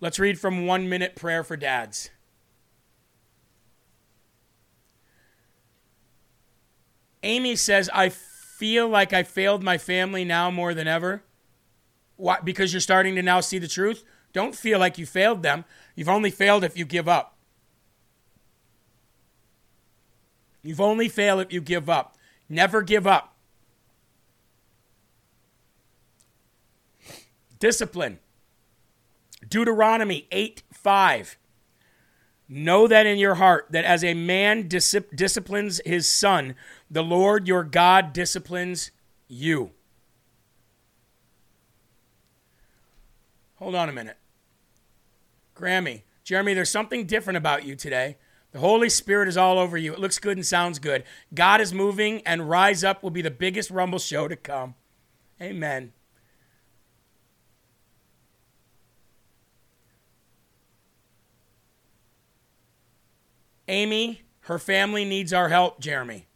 [0.00, 2.10] Let's read from One Minute Prayer for Dads.
[7.22, 11.22] Amy says, I feel like I failed my family now more than ever.
[12.16, 12.40] Why?
[12.42, 14.02] Because you're starting to now see the truth?
[14.32, 15.64] Don't feel like you failed them.
[15.94, 17.36] You've only failed if you give up.
[20.62, 22.16] You've only failed if you give up.
[22.48, 23.36] Never give up.
[27.58, 28.18] Discipline.
[29.48, 31.38] Deuteronomy 8 5.
[32.48, 36.54] Know that in your heart that as a man dis- disciplines his son,
[36.90, 38.90] the Lord your God disciplines
[39.28, 39.70] you.
[43.56, 44.18] Hold on a minute.
[45.54, 48.16] Grammy, Jeremy, there's something different about you today.
[48.52, 49.92] The Holy Spirit is all over you.
[49.92, 51.04] It looks good and sounds good.
[51.34, 54.74] God is moving, and Rise Up will be the biggest Rumble show to come.
[55.42, 55.92] Amen.
[63.66, 66.26] Amy, her family needs our help, Jeremy.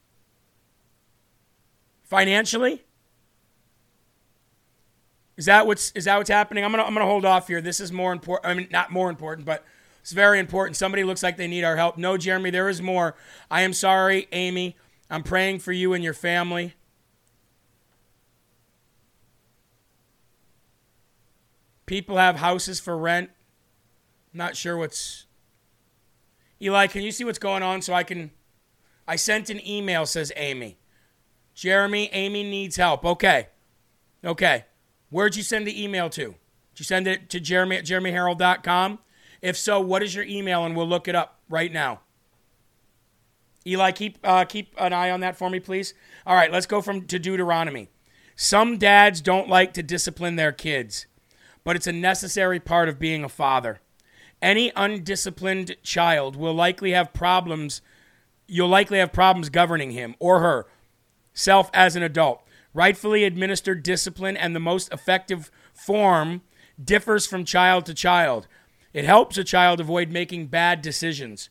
[2.03, 2.85] Financially?
[5.39, 6.65] Is that what's is that what's happening?
[6.65, 7.61] I'm gonna I'm gonna hold off here.
[7.61, 8.51] This is more important.
[8.51, 9.65] I mean, not more important, but
[10.03, 10.77] it's very important.
[10.77, 11.97] Somebody looks like they need our help.
[11.97, 13.15] No, Jeremy, there is more.
[13.49, 14.77] I am sorry, Amy.
[15.09, 16.75] I'm praying for you and your family.
[21.87, 23.31] People have houses for rent.
[24.35, 25.27] Not sure what's
[26.61, 28.33] Eli, can you see what's going on so I can
[29.07, 30.79] I sent an email says Amy.
[31.55, 33.05] Jeremy, Amy needs help.
[33.05, 33.47] Okay.
[34.25, 34.65] Okay.
[35.11, 36.23] Where'd you send the email to?
[36.25, 38.99] Did you send it to Jeremy at jeremyherald.com?
[39.41, 42.01] If so, what is your email and we'll look it up right now.
[43.67, 45.95] Eli, keep uh, keep an eye on that for me, please.
[46.27, 47.89] All right, let's go from to Deuteronomy.
[48.37, 51.07] Some dads don't like to discipline their kids,
[51.65, 53.81] but it's a necessary part of being a father.
[54.41, 57.83] Any undisciplined child will likely have problems.
[58.47, 60.67] You'll likely have problems governing him or her
[61.35, 62.43] self as an adult.
[62.75, 66.43] Rightfully administered discipline and the most effective form
[66.83, 68.47] differs from child to child.
[68.93, 71.51] It helps a child avoid making bad decisions.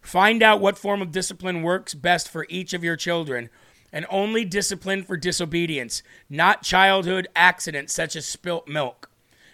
[0.00, 3.50] Find out what form of discipline works best for each of your children,
[3.92, 9.10] and only discipline for disobedience, not childhood accidents such as spilt milk.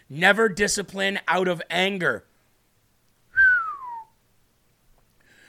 [0.09, 2.25] Never discipline out of anger.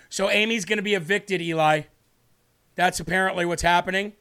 [0.10, 1.84] So Amy's going to be evicted, Eli.
[2.76, 4.14] That's apparently what's happening.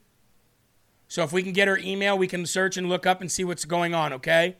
[1.09, 3.43] So if we can get her email, we can search and look up and see
[3.43, 4.57] what's going on, okay?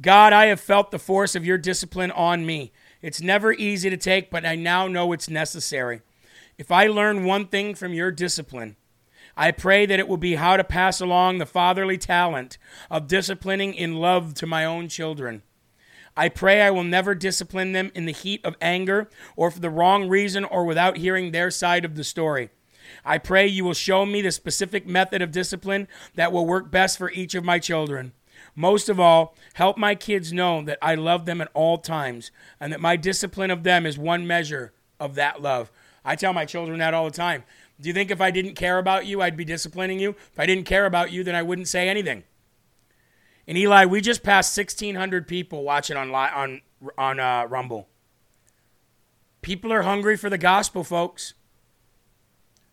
[0.00, 2.72] God, I have felt the force of your discipline on me.
[3.02, 6.00] It's never easy to take, but I now know it's necessary.
[6.56, 8.76] If I learn one thing from your discipline,
[9.36, 12.56] I pray that it will be how to pass along the fatherly talent
[12.90, 15.42] of disciplining in love to my own children.
[16.16, 19.70] I pray I will never discipline them in the heat of anger or for the
[19.70, 22.50] wrong reason or without hearing their side of the story.
[23.04, 26.98] I pray you will show me the specific method of discipline that will work best
[26.98, 28.12] for each of my children.
[28.54, 32.72] Most of all, help my kids know that I love them at all times and
[32.72, 35.70] that my discipline of them is one measure of that love.
[36.04, 37.44] I tell my children that all the time.
[37.80, 40.10] Do you think if I didn't care about you, I'd be disciplining you?
[40.10, 42.24] If I didn't care about you, then I wouldn't say anything.
[43.46, 46.60] And Eli, we just passed 1,600 people watching on on
[46.96, 47.88] on uh, Rumble.
[49.42, 51.34] People are hungry for the gospel, folks.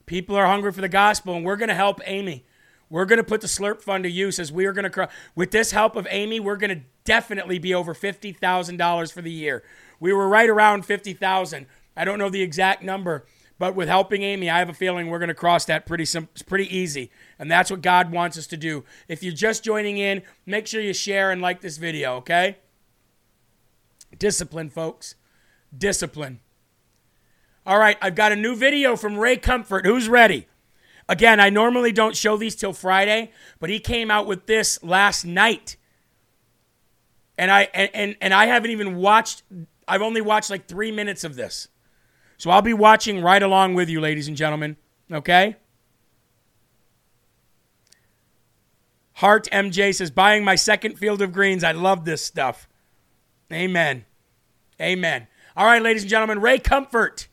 [0.07, 2.45] People are hungry for the gospel, and we're going to help Amy.
[2.89, 5.11] We're going to put the Slurp Fund to use as we are going to, cross
[5.35, 9.63] with this help of Amy, we're going to definitely be over $50,000 for the year.
[9.99, 11.67] We were right around 50,000.
[11.97, 13.25] I don't know the exact number,
[13.59, 16.29] but with helping Amy, I have a feeling we're going to cross that pretty sim-
[16.45, 17.11] pretty easy.
[17.37, 18.85] And that's what God wants us to do.
[19.09, 22.57] If you're just joining in, make sure you share and like this video, okay?
[24.17, 25.15] Discipline, folks.
[25.77, 26.39] Discipline.
[27.67, 29.85] All right, I've got a new video from Ray Comfort.
[29.85, 30.47] Who's ready?
[31.09, 35.25] Again, I normally don't show these till Friday, but he came out with this last
[35.25, 35.75] night.
[37.37, 39.43] And I and, and, and I haven't even watched
[39.85, 41.67] I've only watched like 3 minutes of this.
[42.37, 44.77] So I'll be watching right along with you ladies and gentlemen,
[45.11, 45.57] okay?
[49.15, 51.65] Heart MJ says buying my second field of greens.
[51.65, 52.69] I love this stuff.
[53.51, 54.05] Amen.
[54.79, 55.27] Amen.
[55.57, 57.27] All right, ladies and gentlemen, Ray Comfort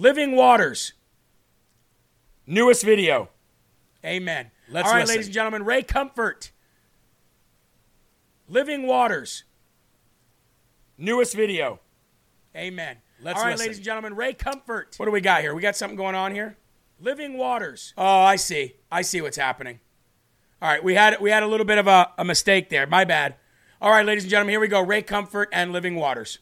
[0.00, 0.94] Living Waters.
[2.46, 3.28] Newest video.
[4.02, 4.50] Amen.
[4.70, 5.14] Let's All right, listen.
[5.14, 6.52] ladies and gentlemen, Ray Comfort.
[8.48, 9.44] Living Waters.
[10.96, 11.80] Newest video.
[12.56, 12.96] Amen.
[13.20, 13.64] Let's All right, listen.
[13.66, 14.94] ladies and gentlemen, Ray Comfort.
[14.96, 15.54] What do we got here?
[15.54, 16.56] We got something going on here?
[16.98, 17.92] Living Waters.
[17.98, 18.76] Oh, I see.
[18.90, 19.80] I see what's happening.
[20.62, 22.86] All right, we had we had a little bit of a, a mistake there.
[22.86, 23.34] My bad.
[23.82, 24.80] All right, ladies and gentlemen, here we go.
[24.80, 26.38] Ray Comfort and Living Waters.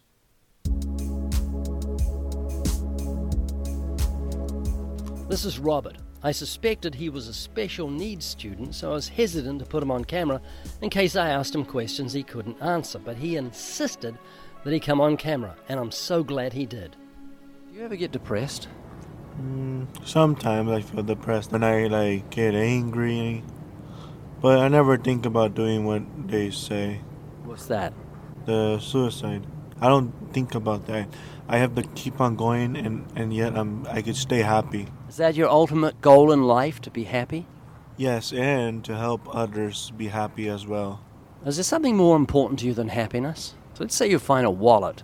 [5.28, 5.98] This is Robert.
[6.22, 9.90] I suspected he was a special needs student, so I was hesitant to put him
[9.90, 10.40] on camera
[10.80, 14.16] in case I asked him questions he couldn't answer, but he insisted
[14.64, 16.96] that he come on camera, and I'm so glad he did.
[17.70, 18.68] Do you ever get depressed?
[19.38, 23.44] Mm, sometimes I feel depressed and I like get angry,
[24.40, 27.02] but I never think about doing what they say.
[27.44, 27.92] What's that?
[28.46, 29.46] The suicide.
[29.78, 31.06] I don't think about that.
[31.48, 34.88] I have to keep on going, and and yet I'm I could stay happy.
[35.08, 37.46] Is that your ultimate goal in life, to be happy?
[37.96, 41.00] Yes, and to help others be happy as well.
[41.46, 43.54] Is there something more important to you than happiness?
[43.74, 45.02] So let's say you find a wallet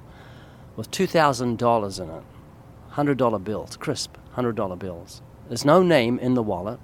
[0.76, 2.22] with $2,000 in it,
[2.92, 5.22] $100 bills, crisp $100 bills.
[5.48, 6.80] There's no name in the wallet.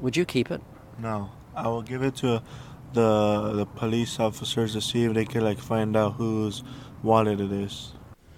[0.00, 0.60] Would you keep it?
[0.98, 2.42] No, I will give it to
[2.92, 6.62] the the police officers to see if they can like find out whose
[7.02, 7.92] wallet it is.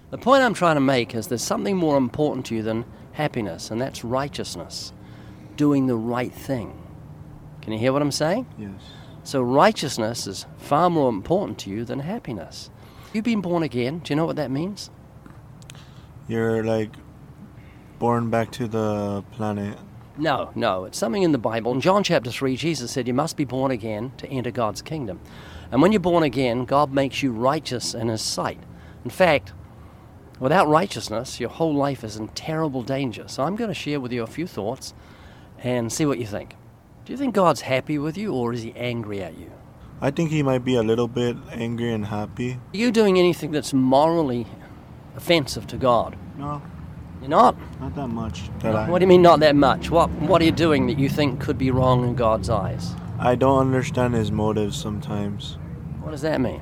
[0.09, 2.85] The point I'm trying to make is there's something more important to you than
[3.17, 4.93] happiness, and that's righteousness,
[5.55, 6.81] doing the right thing.
[7.61, 8.45] Can you hear what I'm saying?
[8.57, 8.71] Yes.
[9.23, 12.69] So, righteousness is far more important to you than happiness.
[13.11, 13.99] You've been born again.
[13.99, 14.89] Do you know what that means?
[16.27, 16.91] You're like
[17.99, 19.77] born back to the planet.
[20.17, 20.85] No, no.
[20.85, 21.71] It's something in the Bible.
[21.73, 25.19] In John chapter 3, Jesus said you must be born again to enter God's kingdom.
[25.71, 28.59] And when you're born again, God makes you righteous in His sight.
[29.03, 29.53] In fact,
[30.39, 33.27] without righteousness, your whole life is in terrible danger.
[33.27, 34.93] So I'm going to share with you a few thoughts
[35.63, 36.55] and see what you think.
[37.05, 39.51] Do you think God's happy with you or is He angry at you?
[39.99, 42.59] I think he might be a little bit angry and happy.
[42.73, 44.45] Are you doing anything that's morally
[45.15, 46.15] offensive to God?
[46.37, 46.61] No,
[47.19, 47.55] You're not?
[47.79, 48.43] not that much.
[48.59, 49.89] That I, What do you mean, not that much?
[49.89, 52.93] What, what are you doing that you think could be wrong in God's eyes?
[53.17, 55.57] I don't understand his motives sometimes.
[56.01, 56.61] What does that mean?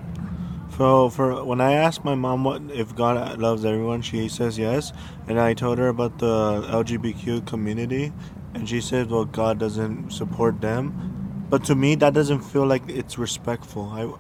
[0.77, 4.91] So for when I asked my mom what if God loves everyone, she says yes,
[5.27, 8.11] and I told her about the LGBTQ community,
[8.53, 11.45] and she said, well, God doesn't support them.
[11.49, 13.85] But to me, that doesn't feel like it's respectful.
[13.85, 14.11] I,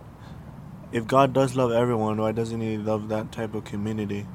[0.95, 4.25] if God does love everyone, why doesn't He love that type of community?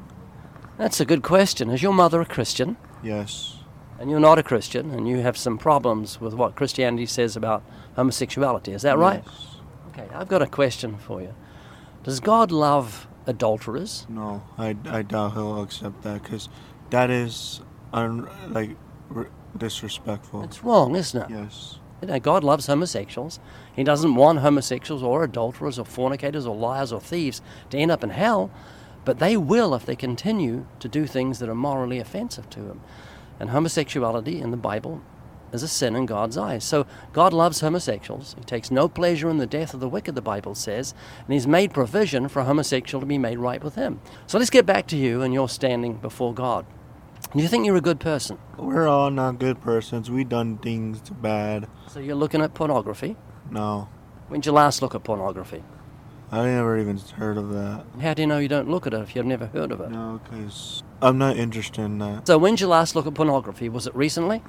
[0.76, 1.70] That's a good question.
[1.70, 2.76] Is your mother a Christian?
[3.02, 3.56] Yes.
[3.98, 7.62] And you're not a Christian, and you have some problems with what Christianity says about
[7.96, 8.72] homosexuality.
[8.72, 9.22] Is that right?
[9.24, 9.56] Yes.
[9.88, 11.34] Okay, I've got a question for you.
[12.02, 14.06] Does God love adulterers?
[14.08, 16.48] No, I, I doubt He'll accept that because
[16.90, 17.60] that is
[17.92, 18.76] un, like
[19.14, 20.42] r- disrespectful.
[20.44, 21.30] It's wrong, isn't it?
[21.30, 21.78] Yes.
[22.00, 23.38] You know, God loves homosexuals.
[23.74, 28.02] He doesn't want homosexuals or adulterers or fornicators or liars or thieves to end up
[28.02, 28.50] in hell,
[29.04, 32.80] but they will if they continue to do things that are morally offensive to Him.
[33.38, 35.02] And homosexuality in the Bible
[35.52, 36.64] is a sin in God's eyes.
[36.64, 38.34] So God loves homosexuals.
[38.38, 40.94] He takes no pleasure in the death of the wicked, the Bible says,
[41.24, 44.00] and He's made provision for a homosexual to be made right with Him.
[44.26, 46.66] So let's get back to you and your standing before God.
[47.34, 48.38] Do you think you're a good person?
[48.56, 50.10] We're all not good persons.
[50.10, 51.68] We done things bad.
[51.88, 53.16] So you're looking at pornography?
[53.50, 53.88] No,
[54.28, 55.62] When did you last look at pornography?
[56.32, 57.84] I never even heard of that.
[58.00, 59.90] How do you know you don't look at it if you've never heard of it?
[59.90, 62.28] No, because I'm not interested in that.
[62.28, 63.68] So when did you last look at pornography?
[63.68, 64.42] Was it recently?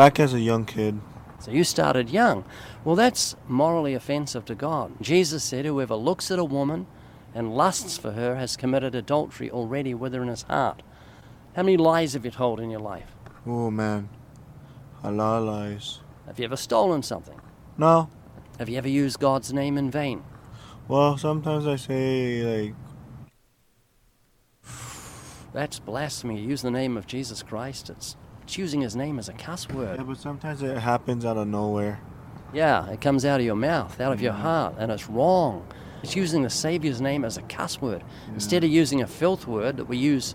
[0.00, 0.98] Back as a young kid,
[1.40, 2.46] So you started young.
[2.84, 4.92] Well, that's morally offensive to God.
[5.02, 6.86] Jesus said, Whoever looks at a woman
[7.34, 10.82] and lusts for her has committed adultery already with her in his heart.
[11.54, 13.10] How many lies have you told in your life?
[13.46, 14.08] oh man,
[15.04, 16.00] a lot of lies.
[16.26, 17.38] Have you ever stolen something?
[17.76, 18.08] No,
[18.58, 20.24] Have you ever used God's name in vain?
[20.88, 22.74] well, sometimes I say like,
[25.52, 26.40] That's blasphemy.
[26.40, 27.90] You use the name of Jesus Christ.
[27.90, 28.16] It's,
[28.50, 29.98] it's using his name as a cuss word.
[29.98, 32.00] yeah, but sometimes it happens out of nowhere.
[32.52, 35.64] Yeah, it comes out of your mouth, out of your heart, and it's wrong.
[36.02, 38.02] It's using the Savior's name as a cuss word.
[38.34, 40.34] Instead of using a filth word that we use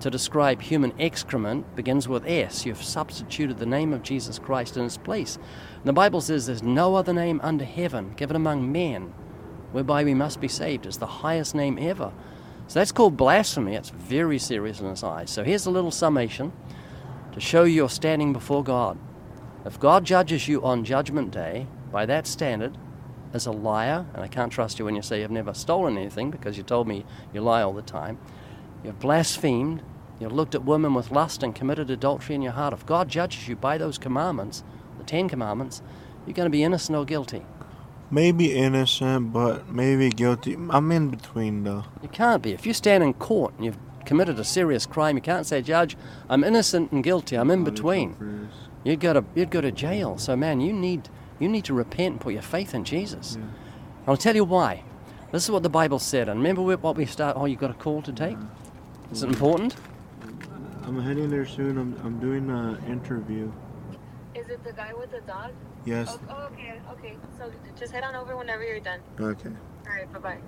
[0.00, 2.66] to describe human excrement, begins with S.
[2.66, 5.36] You've substituted the name of Jesus Christ in its place.
[5.36, 9.14] And the Bible says there's no other name under heaven given among men
[9.70, 10.84] whereby we must be saved.
[10.84, 12.12] It's the highest name ever.
[12.66, 13.76] So that's called blasphemy.
[13.76, 15.30] It's very serious in His eyes.
[15.30, 16.52] So here's a little summation
[17.32, 18.98] to show you're standing before God.
[19.64, 22.76] If God judges you on Judgment Day by that standard
[23.32, 26.30] as a liar, and I can't trust you when you say you've never stolen anything
[26.30, 28.18] because you told me you lie all the time,
[28.84, 29.82] you've blasphemed,
[30.20, 32.74] you've looked at women with lust and committed adultery in your heart.
[32.74, 34.62] If God judges you by those commandments,
[34.98, 35.80] the Ten Commandments,
[36.26, 37.44] you're going to be innocent or guilty.
[38.10, 40.54] Maybe innocent, but maybe guilty.
[40.68, 41.84] I'm in between though.
[42.02, 42.52] You can't be.
[42.52, 43.78] If you stand in court and you've
[44.12, 45.96] committed a serious crime, you can't say, Judge,
[46.28, 47.34] I'm innocent and guilty.
[47.34, 48.50] I'm in between.
[48.84, 50.18] You'd go to you'd go to jail.
[50.18, 51.08] So man, you need
[51.38, 53.38] you need to repent and put your faith in Jesus.
[54.06, 54.84] I'll tell you why.
[55.30, 56.28] This is what the Bible said.
[56.28, 57.38] And remember what we start.
[57.38, 58.36] Oh, you got a call to take.
[59.10, 59.76] Is it important?
[60.22, 60.26] Uh,
[60.88, 61.78] I'm heading there soon.
[61.78, 63.50] I'm, I'm doing an interview.
[64.34, 65.52] Is it the guy with the dog?
[65.86, 66.18] Yes.
[66.28, 67.16] Oh, okay, okay.
[67.38, 69.00] So just head on over whenever you're done.
[69.18, 69.48] Okay.
[69.86, 70.38] All right, bye bye.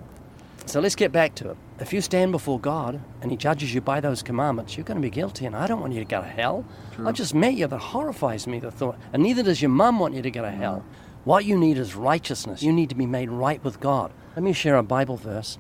[0.67, 1.57] So let's get back to it.
[1.79, 5.03] If you stand before God and He judges you by those commandments, you're going to
[5.03, 6.65] be guilty, and I don't want you to go to hell.
[7.05, 7.67] I just met you.
[7.67, 8.99] That horrifies me, the thought.
[9.13, 10.85] And neither does your mum want you to go to hell.
[11.25, 12.63] What you need is righteousness.
[12.63, 14.13] You need to be made right with God.
[14.37, 15.59] Let me share a Bible verse.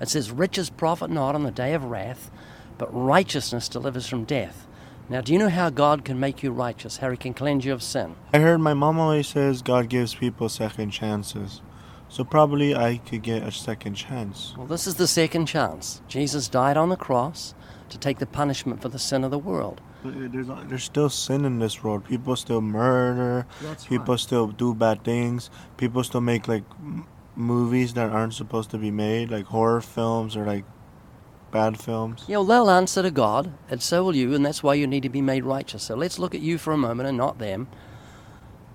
[0.00, 2.30] It says, Riches profit not on the day of wrath,
[2.78, 4.66] but righteousness delivers from death.
[5.08, 6.98] Now, do you know how God can make you righteous?
[6.98, 8.14] How He can cleanse you of sin?
[8.32, 11.62] I heard my mom always says God gives people second chances.
[12.10, 14.54] So probably I could get a second chance.
[14.56, 16.02] Well, this is the second chance.
[16.08, 17.54] Jesus died on the cross
[17.88, 19.80] to take the punishment for the sin of the world.
[20.02, 22.04] But uh, there's there's still sin in this world.
[22.04, 23.46] People still murder.
[23.62, 25.50] That's people still do bad things.
[25.76, 27.06] People still make like m-
[27.36, 30.64] movies that aren't supposed to be made, like horror films or like
[31.52, 32.24] bad films.
[32.26, 35.02] Yeah, know, they'll answer to God, and so will you, and that's why you need
[35.02, 35.84] to be made righteous.
[35.84, 37.68] So let's look at you for a moment and not them.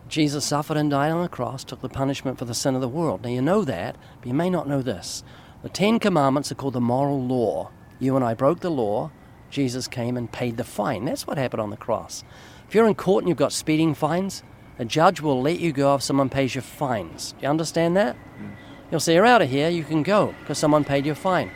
[0.07, 2.87] Jesus suffered and died on the cross, took the punishment for the sin of the
[2.87, 3.23] world.
[3.23, 5.23] Now, you know that, but you may not know this.
[5.63, 7.71] The Ten Commandments are called the moral law.
[7.99, 9.11] You and I broke the law.
[9.49, 11.05] Jesus came and paid the fine.
[11.05, 12.23] That's what happened on the cross.
[12.67, 14.43] If you're in court and you've got speeding fines,
[14.77, 17.31] a judge will let you go if someone pays your fines.
[17.33, 18.15] Do you understand that?
[18.89, 21.51] He'll say, You're out of here, you can go because someone paid your fine.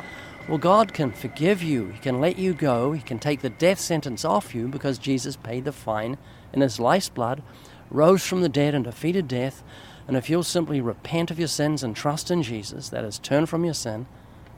[0.48, 1.90] Well, God can forgive you.
[1.90, 2.92] He can let you go.
[2.92, 6.18] He can take the death sentence off you because Jesus paid the fine
[6.54, 7.44] in His life's blood,
[7.90, 9.64] rose from the dead and defeated death.
[10.08, 13.46] And if you'll simply repent of your sins and trust in Jesus, that is, turn
[13.46, 14.08] from your sin,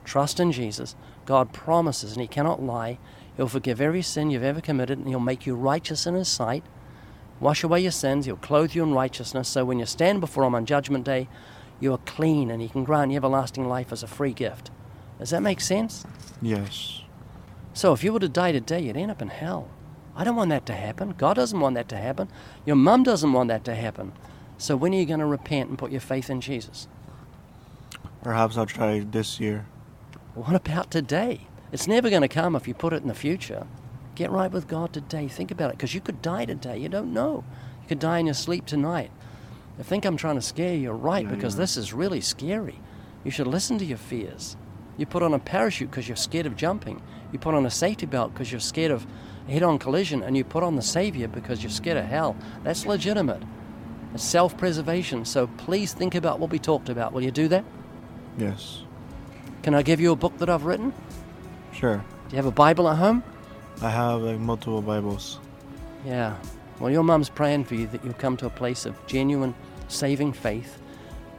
[0.06, 2.98] trust in Jesus, God promises, and He cannot lie,
[3.36, 6.64] He'll forgive every sin you've ever committed and He'll make you righteous in His sight,
[7.40, 9.50] wash away your sins, He'll clothe you in righteousness.
[9.50, 11.28] So when you stand before Him on Judgment Day,
[11.80, 14.72] you are clean and He can grant you everlasting life as a free gift.
[15.20, 16.06] Does that make sense?
[16.42, 17.02] Yes.
[17.74, 19.70] So if you were to die today, you'd end up in hell.
[20.16, 21.16] I don't want that to happen.
[21.18, 22.30] God doesn't want that to happen.
[22.66, 24.14] Your mum doesn't want that to happen.
[24.58, 26.88] So when are you going to repent and put your faith in Jesus?
[28.22, 29.66] Perhaps I'll try this year.
[30.36, 31.48] What about today?
[31.72, 33.66] It's never going to come if you put it in the future.
[34.16, 35.28] Get right with God today.
[35.28, 36.78] Think about it because you could die today.
[36.78, 37.44] You don't know.
[37.82, 39.10] You could die in your sleep tonight.
[39.80, 40.82] I think I'm trying to scare you.
[40.82, 42.80] You're right because this is really scary.
[43.24, 44.58] You should listen to your fears.
[44.98, 47.02] You put on a parachute because you're scared of jumping.
[47.32, 49.08] You put on a safety belt because you're scared of
[49.52, 50.24] head on collision.
[50.24, 52.36] And you put on the Savior because you're scared of hell.
[52.64, 53.44] That's legitimate.
[54.14, 55.26] It's self preservation.
[55.26, 57.14] So please think about what we talked about.
[57.14, 57.64] Will you do that?
[58.38, 58.84] Yes.
[59.64, 60.94] Can I give you a book that I've written?
[61.72, 61.98] Sure.
[61.98, 63.24] Do you have a Bible at home?
[63.82, 65.40] I have like multiple Bibles.
[66.06, 66.36] Yeah.
[66.80, 69.54] Well, your mum's praying for you that you'll come to a place of genuine
[69.88, 70.82] saving faith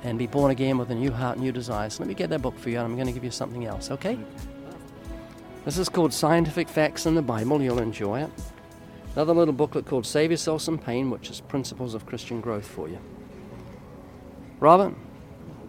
[0.05, 1.99] and be born again with a new heart, and new desires.
[1.99, 3.91] Let me get that book for you, and I'm going to give you something else,
[3.91, 4.19] okay?
[5.65, 7.63] This is called Scientific Facts in the Bible.
[7.63, 8.31] You'll enjoy it.
[9.15, 12.89] Another little booklet called Save Yourself Some Pain, which is Principles of Christian Growth for
[12.89, 12.99] you.
[14.59, 14.93] Robert,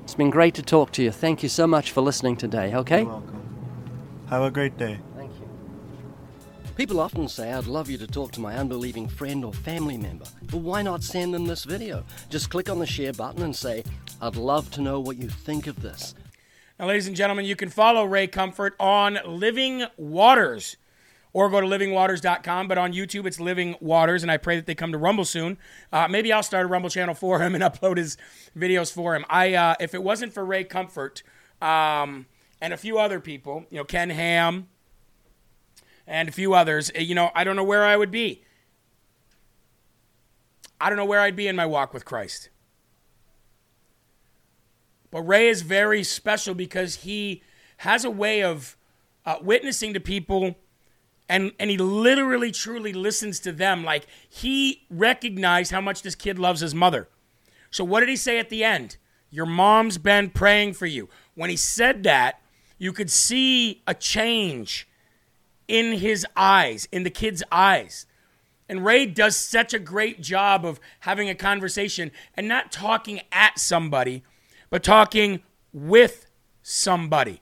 [0.03, 1.11] it's been great to talk to you.
[1.11, 3.01] Thank you so much for listening today, okay?
[3.01, 4.25] You're welcome.
[4.29, 4.99] Have a great day.
[5.15, 5.47] Thank you.
[6.75, 10.25] People often say, I'd love you to talk to my unbelieving friend or family member.
[10.49, 12.03] But why not send them this video?
[12.31, 13.83] Just click on the share button and say,
[14.19, 16.15] I'd love to know what you think of this.
[16.83, 20.75] Now, ladies and gentlemen, you can follow Ray Comfort on Living Waters
[21.31, 22.67] or go to livingwaters.com.
[22.67, 25.57] But on YouTube, it's Living Waters, and I pray that they come to Rumble soon.
[25.93, 28.17] Uh, maybe I'll start a Rumble channel for him and upload his
[28.53, 29.23] videos for him.
[29.29, 31.23] I, uh, if it wasn't for Ray Comfort
[31.61, 32.25] um,
[32.59, 34.67] and a few other people, you know, Ken Ham
[36.05, 38.43] and a few others, eh, you know, I don't know where I would be.
[40.81, 42.49] I don't know where I'd be in my walk with Christ.
[45.13, 47.43] But Ray is very special because he
[47.77, 48.75] has a way of
[49.27, 50.55] uh, witnessing to people
[51.29, 53.83] and, and he literally truly listens to them.
[53.83, 57.09] Like he recognized how much this kid loves his mother.
[57.69, 58.97] So, what did he say at the end?
[59.29, 61.09] Your mom's been praying for you.
[61.35, 62.41] When he said that,
[62.79, 64.87] you could see a change
[65.67, 68.07] in his eyes, in the kid's eyes.
[68.67, 73.59] And Ray does such a great job of having a conversation and not talking at
[73.59, 74.23] somebody,
[74.73, 75.39] but talking
[75.71, 76.25] with
[76.63, 77.39] somebody.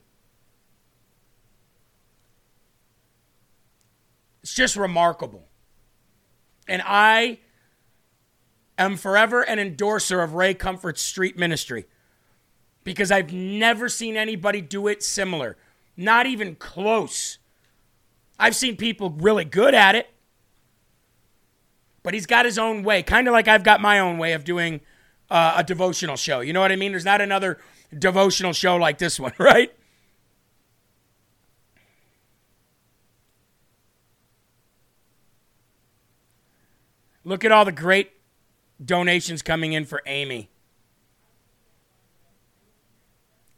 [4.43, 5.47] It's just remarkable.
[6.67, 7.39] And I
[8.77, 11.85] am forever an endorser of Ray Comfort's street ministry
[12.83, 15.55] because I've never seen anybody do it similar.
[15.95, 17.37] Not even close.
[18.37, 20.09] I've seen people really good at it,
[22.03, 24.43] but he's got his own way, kind of like I've got my own way of
[24.43, 24.81] doing
[25.31, 26.41] uh, a devotional show.
[26.41, 26.91] You know what I mean?
[26.91, 27.57] There's not another
[27.97, 29.73] devotional show like this one, right?
[37.23, 38.11] Look at all the great
[38.83, 40.49] donations coming in for Amy.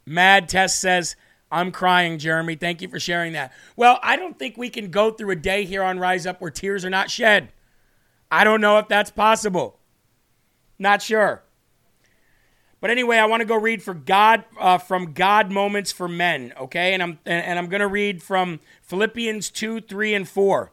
[0.06, 1.16] Mad Test says,
[1.50, 2.56] I'm crying, Jeremy.
[2.56, 3.52] Thank you for sharing that.
[3.74, 6.50] Well, I don't think we can go through a day here on Rise Up where
[6.50, 7.52] tears are not shed.
[8.30, 9.78] I don't know if that's possible.
[10.78, 11.42] Not sure.
[12.84, 16.52] But anyway, I want to go read for God uh, from God Moments for Men,
[16.60, 16.92] okay?
[16.92, 20.70] And I'm and, and I'm going to read from Philippians 2, 3 and 4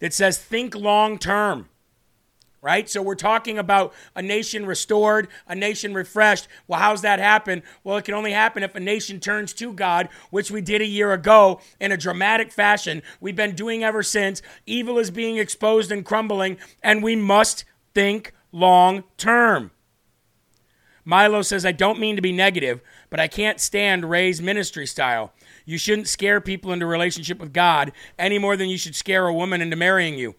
[0.00, 1.70] that says think long term
[2.60, 2.90] right?
[2.90, 6.46] So we're talking about a nation restored, a nation refreshed.
[6.68, 7.62] Well, how's that happen?
[7.84, 10.86] Well, it can only happen if a nation turns to God, which we did a
[10.86, 13.00] year ago in a dramatic fashion.
[13.18, 14.42] We've been doing ever since.
[14.66, 17.64] Evil is being exposed and crumbling, and we must
[17.94, 19.70] think long term.
[21.04, 25.32] Milo says, I don't mean to be negative, but I can't stand Ray's ministry style.
[25.64, 29.34] You shouldn't scare people into relationship with God any more than you should scare a
[29.34, 30.34] woman into marrying you.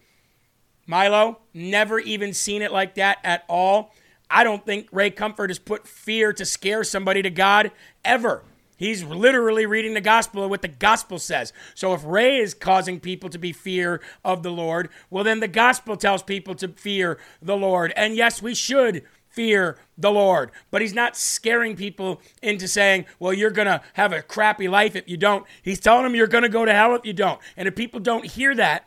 [0.86, 3.92] Milo, never even seen it like that at all.
[4.30, 7.70] I don't think Ray Comfort has put fear to scare somebody to God
[8.04, 8.42] ever.
[8.76, 11.52] He's literally reading the gospel of what the gospel says.
[11.74, 15.46] So if Ray is causing people to be fear of the Lord, well, then the
[15.46, 17.92] gospel tells people to fear the Lord.
[17.94, 20.50] And yes, we should fear the Lord.
[20.70, 24.94] But he's not scaring people into saying, well, you're going to have a crappy life
[24.96, 25.46] if you don't.
[25.62, 27.40] He's telling them you're going to go to hell if you don't.
[27.56, 28.86] And if people don't hear that,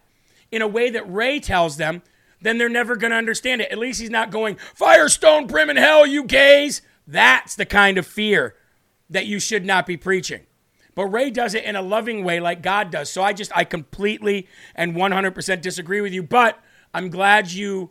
[0.52, 2.02] in a way that Ray tells them,
[2.42, 3.72] then they're never going to understand it.
[3.72, 6.82] At least he's not going, Firestone, Brim, and Hell, you gays.
[7.08, 8.56] That's the kind of fear
[9.10, 10.42] that you should not be preaching.
[10.96, 13.10] But Ray does it in a loving way like God does.
[13.10, 16.24] So I just, I completely and 100% disagree with you.
[16.24, 16.58] But
[16.94, 17.90] I'm glad you,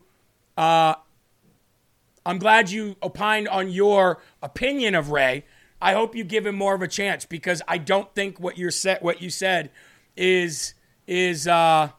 [0.57, 0.94] uh,
[2.26, 5.44] I'm glad you opined on your opinion of Ray.
[5.80, 8.72] I hope you give him more of a chance because I don't think what you're
[9.00, 9.70] what you said
[10.16, 10.74] is,
[11.06, 11.90] is, uh,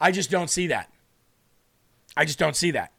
[0.00, 0.92] I just don't see that.
[2.16, 2.92] I just don't see that.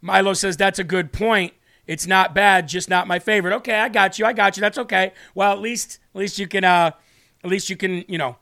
[0.00, 1.54] Milo says that's a good point.
[1.86, 3.54] It's not bad, just not my favorite.
[3.56, 4.26] Okay, I got you.
[4.26, 4.60] I got you.
[4.60, 5.12] That's okay.
[5.34, 6.92] Well, at least at least you can uh
[7.42, 8.36] at least you can, you know,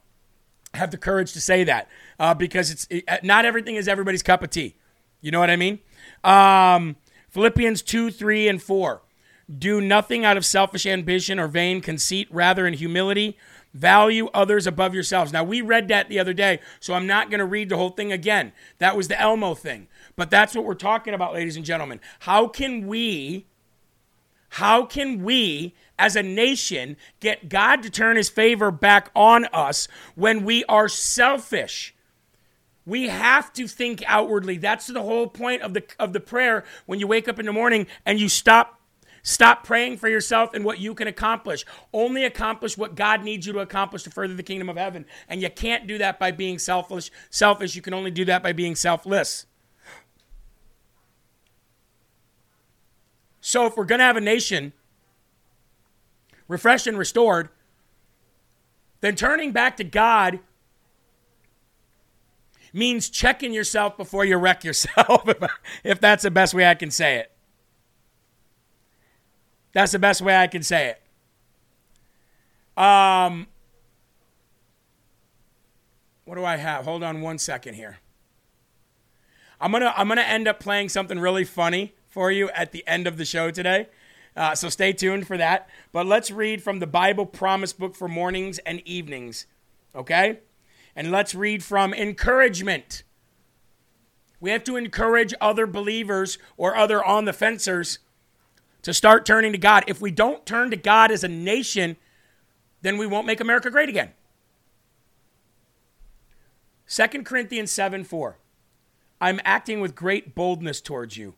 [0.74, 1.88] have the courage to say that.
[2.18, 4.76] Uh, because it's it, not everything is everybody's cup of tea.
[5.22, 5.78] You know what I mean?
[6.22, 6.96] Um,
[7.30, 9.00] Philippians 2, 3, and 4.
[9.58, 13.38] Do nothing out of selfish ambition or vain conceit, rather in humility
[13.74, 15.32] Value others above yourselves.
[15.32, 17.90] Now, we read that the other day, so I'm not going to read the whole
[17.90, 18.52] thing again.
[18.78, 19.88] That was the Elmo thing.
[20.14, 22.00] But that's what we're talking about, ladies and gentlemen.
[22.20, 23.46] How can we,
[24.50, 29.88] how can we as a nation get God to turn his favor back on us
[30.16, 31.94] when we are selfish?
[32.84, 34.58] We have to think outwardly.
[34.58, 37.52] That's the whole point of the of the prayer when you wake up in the
[37.52, 38.80] morning and you stop
[39.24, 41.64] Stop praying for yourself and what you can accomplish.
[41.92, 45.06] Only accomplish what God needs you to accomplish to further the kingdom of heaven.
[45.28, 47.10] And you can't do that by being selfish.
[47.30, 49.46] Selfish, you can only do that by being selfless.
[53.40, 54.72] So if we're going to have a nation
[56.48, 57.48] refreshed and restored,
[59.02, 60.40] then turning back to God
[62.72, 65.28] means checking yourself before you wreck yourself,
[65.84, 67.30] if that's the best way I can say it.
[69.72, 72.82] That's the best way I can say it.
[72.82, 73.46] Um,
[76.24, 76.84] what do I have?
[76.84, 77.98] Hold on one second here.
[79.60, 83.06] I'm gonna I'm gonna end up playing something really funny for you at the end
[83.06, 83.86] of the show today.
[84.36, 85.68] Uh, so stay tuned for that.
[85.92, 89.46] But let's read from the Bible Promise Book for mornings and evenings,
[89.94, 90.40] okay?
[90.94, 93.02] And let's read from encouragement.
[94.40, 97.98] We have to encourage other believers or other on the fencers
[98.82, 99.84] to start turning to God.
[99.86, 101.96] If we don't turn to God as a nation,
[102.82, 104.10] then we won't make America great again.
[106.88, 108.36] 2 Corinthians 7 4.
[109.20, 111.34] I'm acting with great boldness towards you.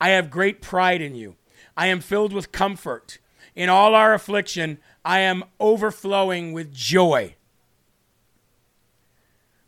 [0.00, 1.36] I have great pride in you.
[1.76, 3.18] I am filled with comfort.
[3.54, 7.34] In all our affliction, I am overflowing with joy.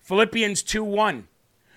[0.06, 1.26] Philippians 2 1.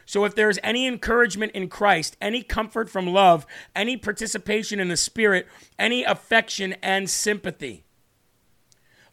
[0.05, 4.97] So if there's any encouragement in Christ, any comfort from love, any participation in the
[4.97, 5.47] Spirit,
[5.80, 7.86] any affection and sympathy,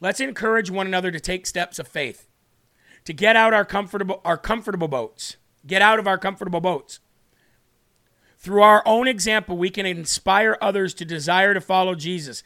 [0.03, 2.29] let's encourage one another to take steps of faith.
[3.07, 5.39] to get out our comfortable our comfortable boats.
[5.67, 7.01] Get out of our comfortable boats.
[8.37, 12.43] Through our own example, we can inspire others to desire to follow Jesus.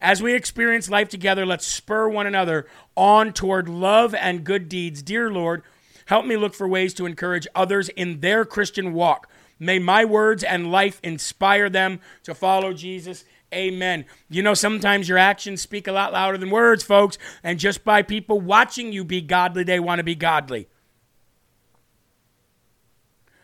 [0.00, 5.02] As we experience life together, let's spur one another on toward love and good deeds.
[5.02, 5.64] Dear Lord,
[6.08, 9.30] help me look for ways to encourage others in their Christian walk.
[9.58, 13.24] May my words and life inspire them to follow Jesus.
[13.52, 14.04] Amen.
[14.28, 17.18] You know, sometimes your actions speak a lot louder than words, folks.
[17.42, 20.68] And just by people watching you be godly, they want to be godly.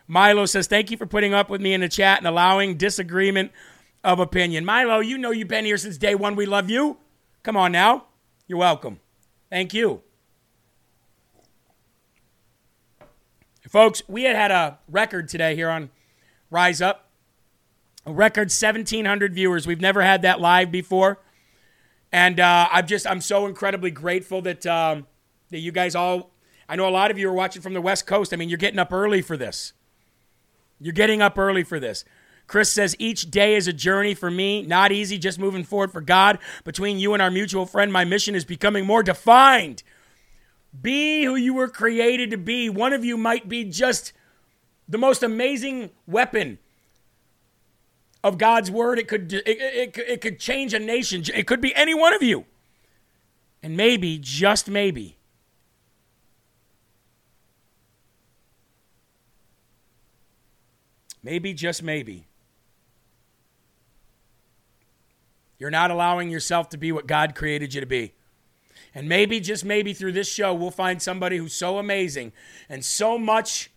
[0.07, 3.51] Milo says, Thank you for putting up with me in the chat and allowing disagreement
[4.03, 4.65] of opinion.
[4.65, 6.35] Milo, you know you've been here since day one.
[6.35, 6.97] We love you.
[7.43, 8.05] Come on now.
[8.47, 8.99] You're welcome.
[9.49, 10.04] Thank you.
[13.69, 15.89] Folks, we had had a record today here on
[16.51, 17.09] Rise Up.
[18.05, 19.65] A record 1,700 viewers.
[19.65, 21.19] We've never had that live before.
[22.11, 25.07] And uh, I'm just, I'm so incredibly grateful that, um,
[25.49, 26.29] that you guys all,
[26.69, 28.31] I know a lot of you are watching from the West Coast.
[28.31, 29.73] I mean, you're getting up early for this.
[30.79, 32.05] You're getting up early for this.
[32.47, 34.61] Chris says, each day is a journey for me.
[34.61, 36.37] Not easy, just moving forward for God.
[36.63, 39.81] Between you and our mutual friend, my mission is becoming more defined.
[40.81, 42.69] Be who you were created to be.
[42.69, 44.13] One of you might be just
[44.89, 46.57] the most amazing weapon
[48.23, 48.97] of God's word.
[48.97, 51.23] It could, it, it, it could change a nation.
[51.33, 52.45] It could be any one of you.
[53.61, 55.17] And maybe, just maybe,
[61.23, 62.25] maybe, just maybe,
[65.57, 68.14] you're not allowing yourself to be what God created you to be.
[68.95, 72.31] And maybe, just maybe, through this show, we'll find somebody who's so amazing
[72.69, 73.69] and so much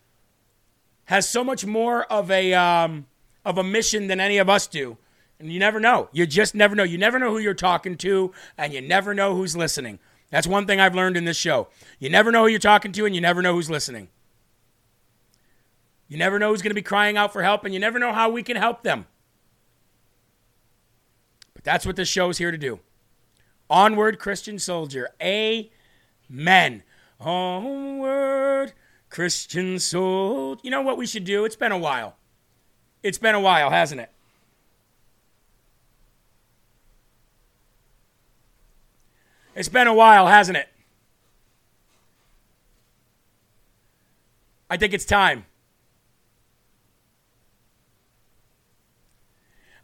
[1.06, 3.06] has so much more of a um,
[3.44, 4.96] of a mission than any of us do.
[5.40, 6.08] And you never know.
[6.12, 6.84] You just never know.
[6.84, 9.98] You never know who you're talking to, and you never know who's listening.
[10.30, 11.68] That's one thing I've learned in this show.
[11.98, 14.08] You never know who you're talking to, and you never know who's listening.
[16.06, 18.12] You never know who's going to be crying out for help, and you never know
[18.12, 19.06] how we can help them.
[21.54, 22.80] But that's what this show is here to do.
[23.70, 25.10] Onward, Christian soldier.
[25.20, 26.82] Amen.
[27.20, 28.72] Onward,
[29.10, 30.60] Christian soldier.
[30.62, 31.44] You know what we should do?
[31.44, 32.16] It's been a while.
[33.02, 34.10] It's been a while, hasn't it?
[39.54, 40.68] It's been a while, hasn't it?
[44.70, 45.46] I think it's time.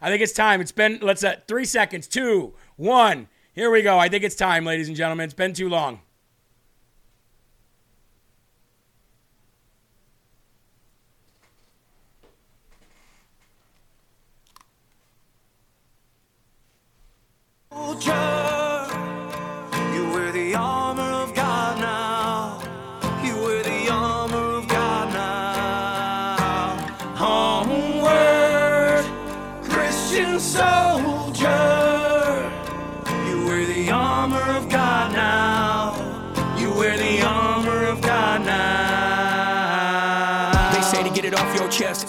[0.01, 0.61] I think it's time.
[0.61, 2.07] It's been, let's, uh, three seconds.
[2.07, 3.27] Two, one.
[3.55, 3.97] Here we go.
[3.97, 5.23] I think it's time, ladies and gentlemen.
[5.23, 6.01] It's been too long.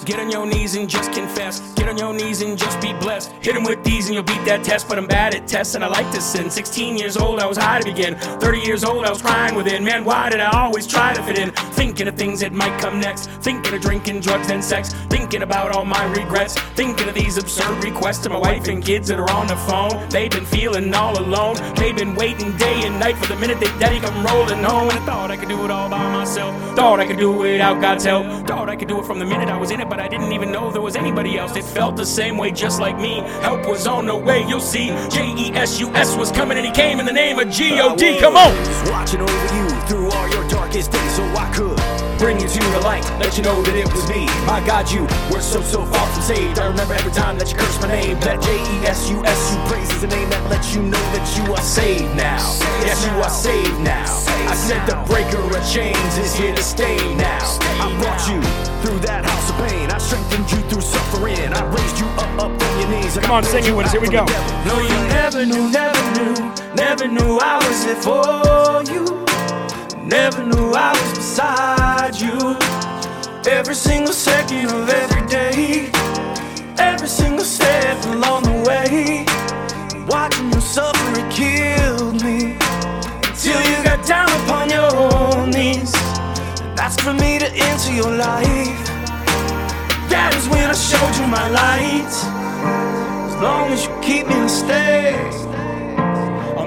[0.06, 1.58] Get on your knees and just confess.
[1.74, 3.35] Get on your knees and just be blessed.
[3.46, 4.88] Hit them with these and you'll beat that test.
[4.88, 6.50] But I'm bad at tests and I like to sin.
[6.50, 8.16] 16 years old, I was high to begin.
[8.16, 9.84] 30 years old, I was crying within.
[9.84, 11.52] Man, why did I always try to fit in?
[11.52, 13.30] Thinking of things that might come next.
[13.42, 14.94] Thinking of drinking, drugs, and sex.
[15.10, 16.58] Thinking about all my regrets.
[16.74, 20.08] Thinking of these absurd requests to my wife and kids that are on the phone.
[20.08, 21.54] They've been feeling all alone.
[21.76, 24.90] They've been waiting day and night for the minute they daddy come rolling home.
[24.90, 26.52] And I thought I could do it all by myself.
[26.74, 28.26] Thought I could do it without God's help.
[28.48, 30.32] Thought I could do it from the minute I was in it, but I didn't
[30.32, 31.54] even know there was anybody else.
[31.54, 33.22] It felt the same way, just like me.
[33.42, 34.88] Help was on the way, you'll see.
[35.08, 37.80] J E S U S was coming and he came in the name of G
[37.80, 38.18] O D.
[38.18, 38.52] Come on!
[38.90, 42.80] Watching over you through all your darkest days, so I could bring you to the
[42.80, 44.26] light, let you know that it was me.
[44.46, 46.58] My God, you were so so far from saved.
[46.58, 48.18] I remember every time that you cursed my name.
[48.20, 51.04] That J E S U S U praise is the name that lets you know
[51.14, 52.40] that you are saved now.
[52.84, 54.08] Yes, you are saved now.
[54.48, 57.44] I said the breaker of chains is here to stay now.
[57.80, 58.40] I brought you
[58.82, 59.90] through that house of pain.
[59.90, 61.52] I strengthened you through suffering.
[61.52, 63.18] I raised you up up on your knees.
[63.18, 63.92] Come on, sing it with us.
[63.92, 64.24] Here we go.
[64.64, 66.34] No, you never knew, never knew,
[66.74, 69.04] never knew I was there for you.
[70.06, 71.65] Never knew I was beside.
[73.48, 75.88] Every single second of every day,
[76.78, 79.24] every single step along the way.
[80.08, 82.56] Watching you suffer, it killed me.
[83.38, 85.94] Till you got down upon your knees
[86.60, 88.82] and asked for me to enter your life.
[90.10, 92.14] That is when I showed you my light.
[93.30, 95.55] As long as you keep me to stay, I'll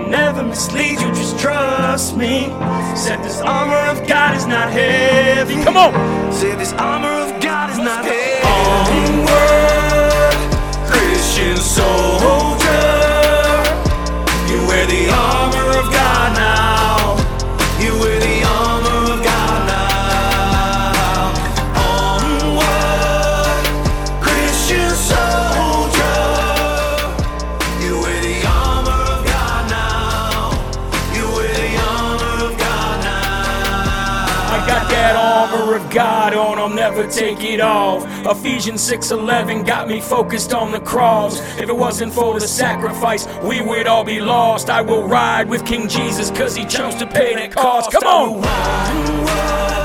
[0.09, 2.49] never mislead you, just trust me.
[2.95, 5.63] Said this armor of God is not heavy.
[5.63, 5.93] Come on.
[6.33, 8.41] Said this armor of God is not heavy.
[8.67, 10.33] Onward,
[10.91, 12.69] Christian soldier.
[14.49, 15.38] You wear the armor
[37.09, 38.05] take it off.
[38.25, 41.39] Ephesians 6:11 got me focused on the cross.
[41.57, 44.69] If it wasn't for the sacrifice, we would all be lost.
[44.69, 47.91] I will ride with King Jesus cuz he chose to pay that cost.
[47.91, 49.78] Come on.